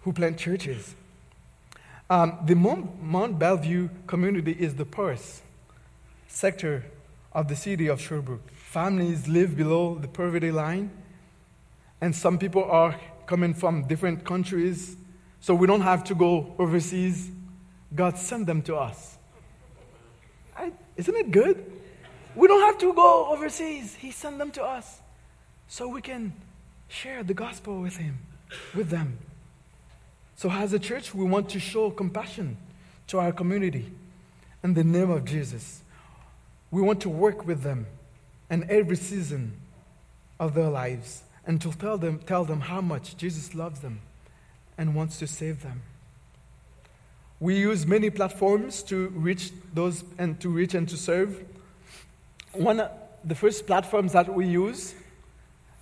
[0.00, 0.94] who plant churches.
[2.10, 5.42] Um, the Mount, Mount Bellevue community is the poorest
[6.26, 6.84] sector
[7.32, 8.50] of the city of Sherbrooke.
[8.52, 10.90] Families live below the poverty line,
[12.00, 14.96] and some people are coming from different countries,
[15.40, 17.30] so we don't have to go overseas.
[17.94, 19.16] God sent them to us.
[20.56, 21.64] I, isn't it good?
[22.34, 23.94] We don't have to go overseas.
[23.94, 25.00] He sent them to us
[25.68, 26.32] so we can
[26.92, 28.18] share the gospel with him,
[28.74, 29.18] with them.
[30.36, 32.58] So, as a church, we want to show compassion
[33.06, 33.90] to our community
[34.62, 35.82] in the name of Jesus.
[36.70, 37.86] We want to work with them
[38.50, 39.54] in every season
[40.38, 44.00] of their lives and to tell them, tell them how much Jesus loves them
[44.76, 45.82] and wants to save them.
[47.40, 51.42] We use many platforms to reach those and to reach and to serve.
[52.52, 52.82] One,
[53.24, 54.94] the first platforms that we use,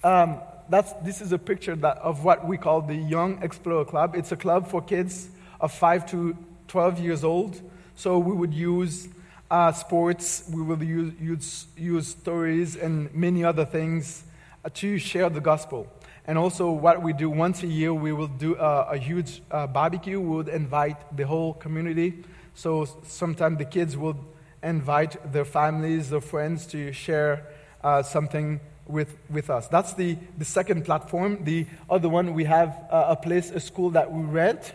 [0.02, 0.40] um,
[0.70, 4.14] that's, this is a picture that, of what we call the Young Explorer Club.
[4.14, 5.28] It's a club for kids
[5.60, 6.36] of 5 to
[6.68, 7.60] 12 years old.
[7.96, 9.08] So we would use
[9.50, 14.22] uh, sports, we will use, use, use stories and many other things
[14.64, 15.88] uh, to share the gospel.
[16.24, 19.66] And also, what we do once a year, we will do a, a huge uh,
[19.66, 20.20] barbecue.
[20.20, 22.22] We would invite the whole community.
[22.54, 24.18] So sometimes the kids would
[24.62, 27.48] invite their families, their friends to share
[27.82, 28.60] uh, something
[28.90, 29.68] with, with us.
[29.68, 31.44] That's the, the second platform.
[31.44, 34.74] The other one, we have uh, a place, a school that we rent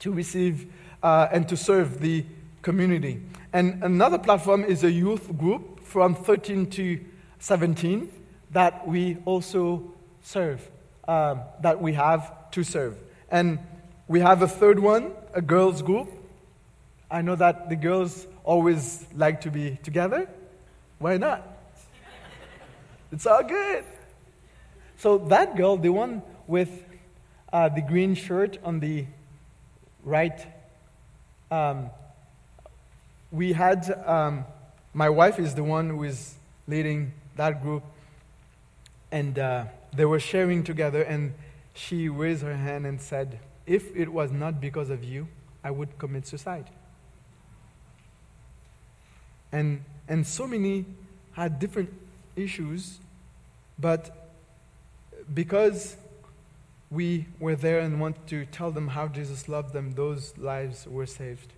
[0.00, 0.72] to receive
[1.02, 2.24] uh, and to serve the
[2.62, 3.22] community.
[3.52, 7.00] And another platform is a youth group from 13 to
[7.38, 8.12] 17
[8.52, 10.68] that we also serve,
[11.08, 12.96] um, that we have to serve.
[13.30, 13.58] And
[14.08, 16.10] we have a third one, a girls' group.
[17.10, 20.28] I know that the girls always like to be together.
[20.98, 21.46] Why not?
[23.12, 23.84] It's all good.
[24.96, 26.84] So that girl, the one with
[27.52, 29.06] uh, the green shirt on the
[30.04, 30.46] right
[31.50, 31.90] um,
[33.32, 34.44] we had, um,
[34.94, 36.34] my wife is the one who is
[36.68, 37.82] leading that group,
[39.10, 41.34] and uh, they were sharing together, and
[41.74, 45.26] she raised her hand and said, If it was not because of you,
[45.62, 46.70] I would commit suicide.
[49.52, 50.86] And, and so many
[51.32, 51.92] had different
[52.36, 52.98] issues,
[53.78, 54.30] but
[55.32, 55.96] because
[56.90, 61.06] we were there and want to tell them how Jesus loved them, those lives were
[61.06, 61.52] saved.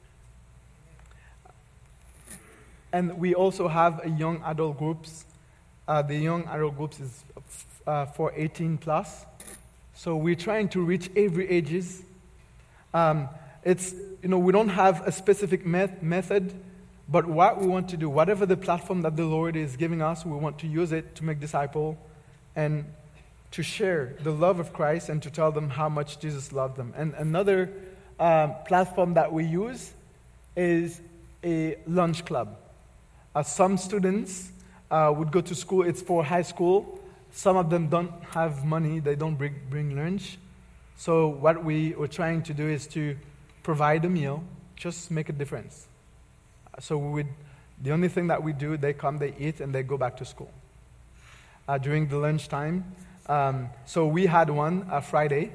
[2.92, 5.24] And we also have a young adult groups.
[5.88, 7.24] Uh, the young adult groups is
[7.86, 9.24] uh, for 18 plus.
[9.94, 12.02] So we're trying to reach every ages.
[12.92, 13.28] Um,
[13.64, 16.52] it's, you know, we don't have a specific met- method,
[17.12, 20.24] but what we want to do, whatever the platform that the Lord is giving us,
[20.24, 21.98] we want to use it to make disciple
[22.56, 22.86] and
[23.50, 26.94] to share the love of Christ and to tell them how much Jesus loved them.
[26.96, 27.70] And another
[28.18, 29.92] um, platform that we use
[30.56, 31.02] is
[31.44, 32.56] a lunch club.
[33.34, 34.50] Uh, some students
[34.90, 36.98] uh, would go to school, it's for high school.
[37.30, 40.38] Some of them don't have money, they don't bring, bring lunch.
[40.96, 43.16] So, what we were trying to do is to
[43.62, 44.44] provide a meal,
[44.76, 45.88] just make a difference.
[46.80, 47.24] So, we
[47.82, 50.24] the only thing that we do, they come, they eat, and they go back to
[50.24, 50.50] school.
[51.66, 52.84] Uh, during the lunchtime,
[53.26, 55.52] um, so we had one uh, Friday.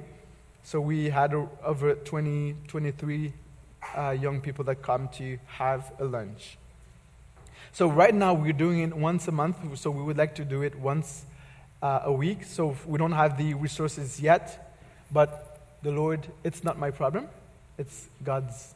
[0.63, 3.34] So we had over 20, 23
[3.95, 6.57] uh, young people that come to have a lunch.
[7.72, 10.63] So right now we're doing it once a month, so we would like to do
[10.63, 11.26] it once
[11.82, 12.43] uh, a week.
[12.43, 14.76] So we don't have the resources yet,
[15.11, 17.30] but the Lord, it's not my problem.
[17.78, 18.74] It's God's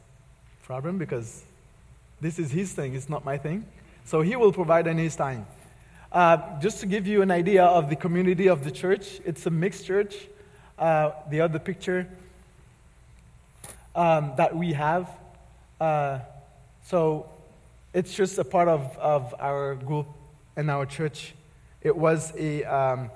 [0.64, 1.44] problem because
[2.22, 3.66] this is His thing, it's not my thing.
[4.06, 5.46] So He will provide in His time.
[6.12, 9.50] Uh, just to give you an idea of the community of the church, it's a
[9.50, 10.16] mixed church.
[10.82, 12.08] Uh, the other picture
[13.94, 15.08] um, that we have.
[15.80, 16.20] Uh,
[16.88, 17.30] so
[17.94, 20.08] it's just a part of, of our group
[20.56, 21.36] and our church.
[21.82, 23.12] It was a, um,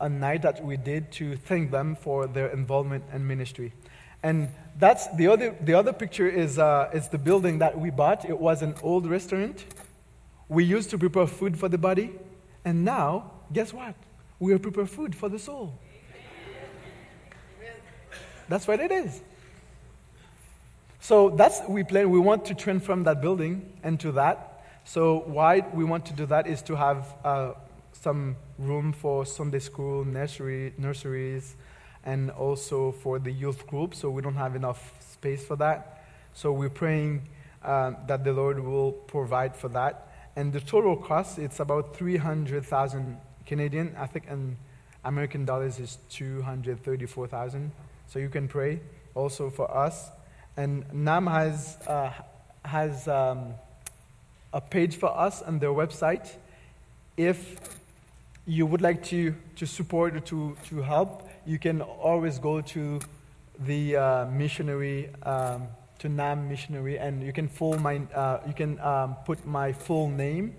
[0.00, 3.74] a night that we did to thank them for their involvement in ministry.
[4.22, 4.48] And
[4.78, 8.28] that's the other, the other picture is, uh, is the building that we bought.
[8.28, 9.64] It was an old restaurant.
[10.48, 12.12] We used to prepare food for the body.
[12.64, 13.94] And now, guess what?
[14.38, 15.78] We are prepare food for the soul.
[18.48, 19.20] That's what it is.
[21.00, 22.10] So that's we plan.
[22.10, 24.62] We want to transform that building into that.
[24.84, 27.52] So why we want to do that is to have uh,
[27.92, 31.56] some room for Sunday school, nursery, nurseries,
[32.04, 33.94] and also for the youth group.
[33.94, 36.04] So we don't have enough space for that.
[36.34, 37.22] So we're praying
[37.62, 40.08] uh, that the Lord will provide for that.
[40.36, 43.94] And the total cost it's about three hundred thousand Canadian.
[43.98, 44.56] I think and
[45.04, 47.72] American dollars is two hundred thirty-four thousand.
[48.08, 48.80] So you can pray
[49.14, 50.10] also for us.
[50.56, 52.12] And NAM has, uh,
[52.64, 53.54] has um,
[54.52, 56.28] a page for us on their website.
[57.16, 57.78] If
[58.46, 63.00] you would like to, to support or to, to help, you can always go to
[63.58, 65.68] the uh, missionary, um,
[65.98, 70.08] to NAM missionary, and you can, full my, uh, you can um, put my full
[70.08, 70.54] name,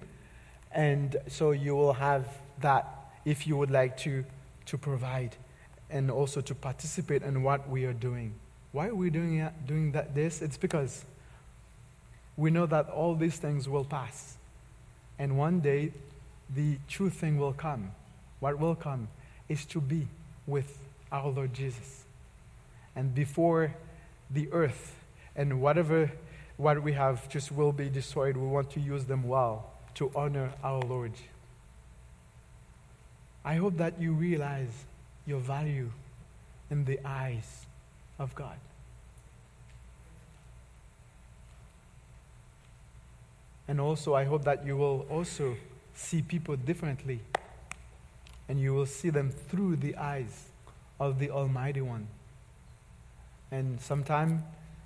[0.72, 2.26] and so you will have
[2.62, 4.24] that if you would like to,
[4.66, 5.36] to provide
[5.90, 8.34] and also to participate in what we are doing.
[8.72, 10.42] Why are we doing, doing that, this?
[10.42, 11.06] It's because
[12.36, 14.38] we know that all these things will pass.
[15.20, 15.92] And one day,
[16.54, 17.92] the true thing will come.
[18.40, 19.08] What will come
[19.48, 20.08] is to be
[20.46, 20.78] with
[21.12, 22.04] our Lord Jesus.
[22.96, 23.76] And before
[24.30, 24.96] the earth
[25.36, 26.12] And whatever
[26.58, 30.52] what we have just will be destroyed, we want to use them well to honor
[30.64, 31.14] our Lord.
[33.44, 34.86] I hope that you realize
[35.26, 35.92] your value
[36.70, 37.66] in the eyes
[38.20, 38.58] of God.
[43.68, 45.56] And also, I hope that you will also
[45.96, 47.22] see people differently
[48.48, 50.50] and you will see them through the eyes
[51.00, 52.08] of the Almighty One.
[53.52, 54.42] And sometimes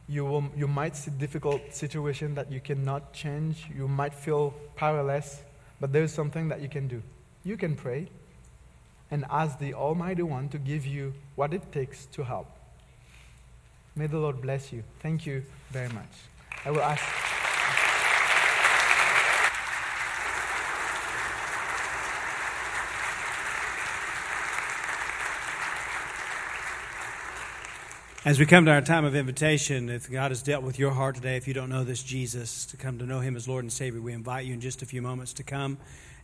[0.08, 3.68] you, will, you might see difficult situation that you cannot change.
[3.76, 5.42] You might feel powerless,
[5.80, 7.02] but there's something that you can do.
[7.44, 8.10] You can pray
[9.10, 12.48] and ask the Almighty One to give you what it takes to help.
[13.96, 14.84] May the Lord bless you.
[15.00, 16.12] Thank you very much.
[16.66, 17.37] I will ask.
[28.28, 31.16] As we come to our time of invitation, if God has dealt with your heart
[31.16, 33.72] today, if you don't know this Jesus, to come to know him as Lord and
[33.72, 35.78] Savior, we invite you in just a few moments to come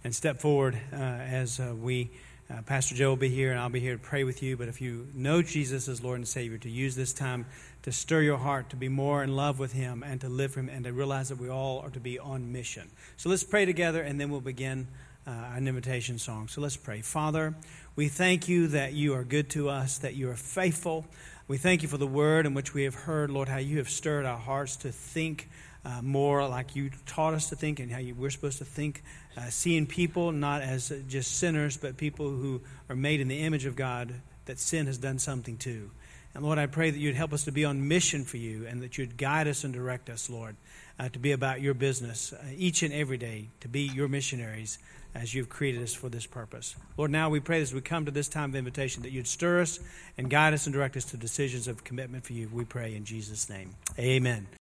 [0.03, 2.11] and step forward uh, as uh, we,
[2.51, 4.57] uh, Pastor Joe will be here and I'll be here to pray with you.
[4.57, 7.45] But if you know Jesus as Lord and Savior, to use this time
[7.83, 10.59] to stir your heart, to be more in love with him and to live for
[10.59, 12.91] him and to realize that we all are to be on mission.
[13.15, 14.89] So let's pray together and then we'll begin
[15.25, 16.47] uh, an invitation song.
[16.49, 17.01] So let's pray.
[17.01, 17.55] Father,
[17.95, 21.05] we thank you that you are good to us, that you are faithful.
[21.45, 23.89] We thank you for the word in which we have heard, Lord, how you have
[23.89, 25.49] stirred our hearts to think
[25.83, 29.03] uh, more like you taught us to think and how you, we're supposed to think,
[29.35, 33.65] uh, seeing people not as just sinners, but people who are made in the image
[33.65, 34.13] of God
[34.45, 35.91] that sin has done something to.
[36.33, 38.81] And Lord, I pray that you'd help us to be on mission for you and
[38.81, 40.55] that you'd guide us and direct us, Lord,
[40.97, 44.77] uh, to be about your business uh, each and every day, to be your missionaries
[45.15, 46.75] as you've created us for this purpose.
[46.97, 49.61] Lord, now we pray as we come to this time of invitation that you'd stir
[49.61, 49.79] us
[50.17, 52.49] and guide us and direct us to decisions of commitment for you.
[52.51, 53.75] We pray in Jesus' name.
[53.99, 54.47] Amen.